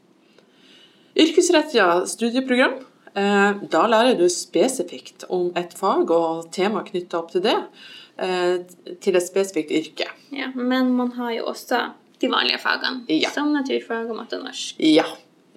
[1.16, 2.74] Yrkesrettet studieprogram.
[3.16, 7.56] Eh, da lærer du spesifikt om et fag og tema knytta opp til det,
[8.20, 8.58] eh,
[8.99, 10.10] til et spesifikt yrke.
[10.32, 10.49] ja.
[10.56, 13.30] Men man har jo også de vanlige fagene, Ja.
[13.30, 14.76] som naturfag og matte og norsk.
[14.80, 15.06] Ja,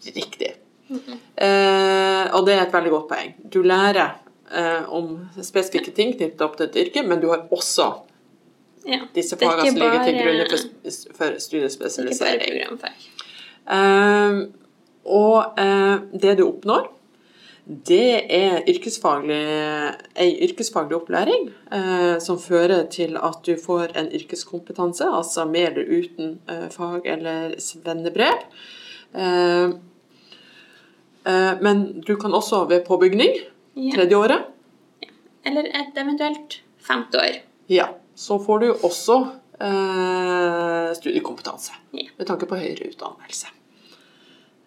[0.05, 0.55] riktig.
[0.91, 3.35] Eh, og det er et veldig godt poeng.
[3.51, 4.15] Du lærer
[4.51, 8.03] eh, om spesifikke ting knyttet opp til et yrke, men du har også
[8.89, 9.01] Ja.
[9.15, 10.59] disse er fagene som ligger til grunn for,
[10.89, 12.45] for Ikke bare studiespesialisering.
[12.47, 13.09] programfag.
[13.71, 14.39] Eh,
[15.09, 16.89] og uh, det du oppnår,
[17.89, 19.39] det er yrkesfaglig,
[20.17, 25.85] ei yrkesfaglig opplæring uh, som fører til at du får en yrkeskompetanse, altså med eller
[25.99, 28.41] uten eh, fag- eller svennebrev.
[29.15, 29.69] Eh,
[31.29, 33.37] eh, men du kan også ved påbygning,
[33.77, 33.93] Ja.
[33.95, 34.43] tredje året,
[35.47, 37.37] Eller et eventuelt femte år.
[37.69, 37.87] ja,
[38.19, 39.17] så får du også
[39.61, 43.53] eh, studiekompetanse med tanke på høyere utdannelse.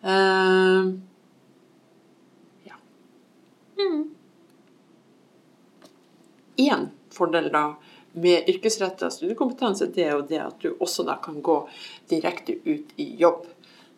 [0.07, 0.87] Eh,
[2.69, 2.79] ja.
[3.75, 4.05] Mm.
[6.63, 7.65] Én fordel da
[8.15, 11.57] med yrkesretta studiekompetanse, det er jo det at du også da kan gå
[12.11, 13.49] direkte ut i jobb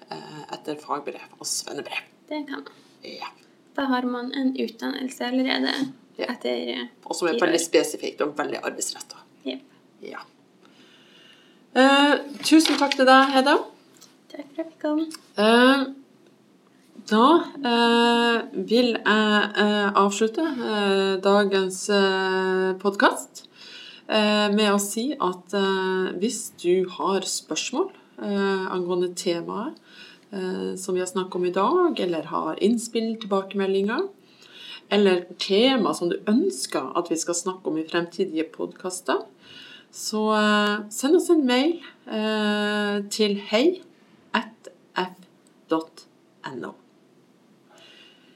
[0.09, 2.07] eh, etter fagbrev og svennebrev.
[2.25, 2.85] Det kan man.
[3.05, 3.29] Ja.
[3.77, 5.77] Da har man en utdannelse allerede
[6.15, 6.27] Ja.
[6.29, 9.22] etter eh, Og som er veldig spesifikt og veldig arbeidsretta.
[9.43, 9.63] Jepp.
[10.03, 10.23] Ja.
[11.73, 13.57] Uh, tusen takk til deg, Hedda.
[14.31, 14.99] Takk for at jeg kom.
[15.41, 15.83] Eh,
[17.09, 17.27] da
[17.65, 18.37] uh,
[18.69, 19.65] vil jeg
[19.99, 20.45] avslutte
[21.23, 23.47] dagens uh, podkast
[24.53, 25.53] med å si at
[26.19, 27.87] hvis du har spørsmål
[28.19, 29.79] angående temaet
[30.77, 34.03] som vi har snakket om i dag, eller har innspill, tilbakemeldinger,
[34.93, 39.23] eller tema som du ønsker at vi skal snakke om i fremtidige podkaster,
[39.93, 41.75] så eh, send oss en mail
[42.09, 43.81] eh, til hei.f.no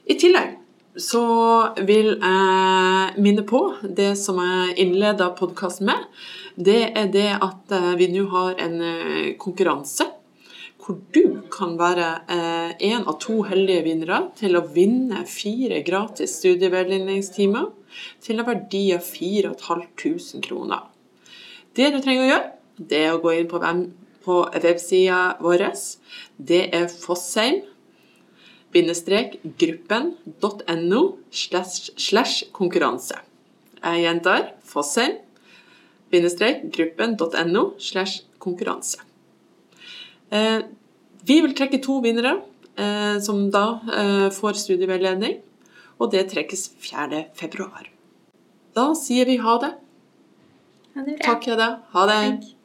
[0.06, 0.54] I tillegg
[0.98, 1.22] så
[1.86, 6.00] vil jeg minne på det som jeg innleda podkasten med.
[6.54, 8.78] Det er det at eh, vi nå har en
[9.42, 10.06] konkurranse
[10.78, 12.22] hvor du kan være
[12.80, 17.66] én av to heldige vinnere til å vinne fire gratis studieveiledningstimer
[18.24, 20.86] til en verdi av 4500 kroner.
[21.78, 22.46] Det du trenger å gjøre,
[22.90, 23.58] det er å gå inn på,
[24.24, 25.62] på websida vår.
[26.50, 27.60] Det er Fossheim
[28.74, 33.14] gruppen.no slash konkurranse.
[33.78, 35.14] Jeg gjentar Fossheim
[36.10, 38.98] gruppen.no slash konkurranse.
[40.34, 40.60] Eh,
[41.24, 42.40] vi vil trekke to vinnere
[42.74, 45.38] eh, som da eh, får studieveiledning,
[45.98, 47.28] og det trekkes 4.
[47.38, 47.86] februar.
[48.74, 49.76] Da sier vi ha det.
[51.22, 51.82] Takk, Hedda.
[51.92, 52.40] Ha det.
[52.40, 52.57] Takk.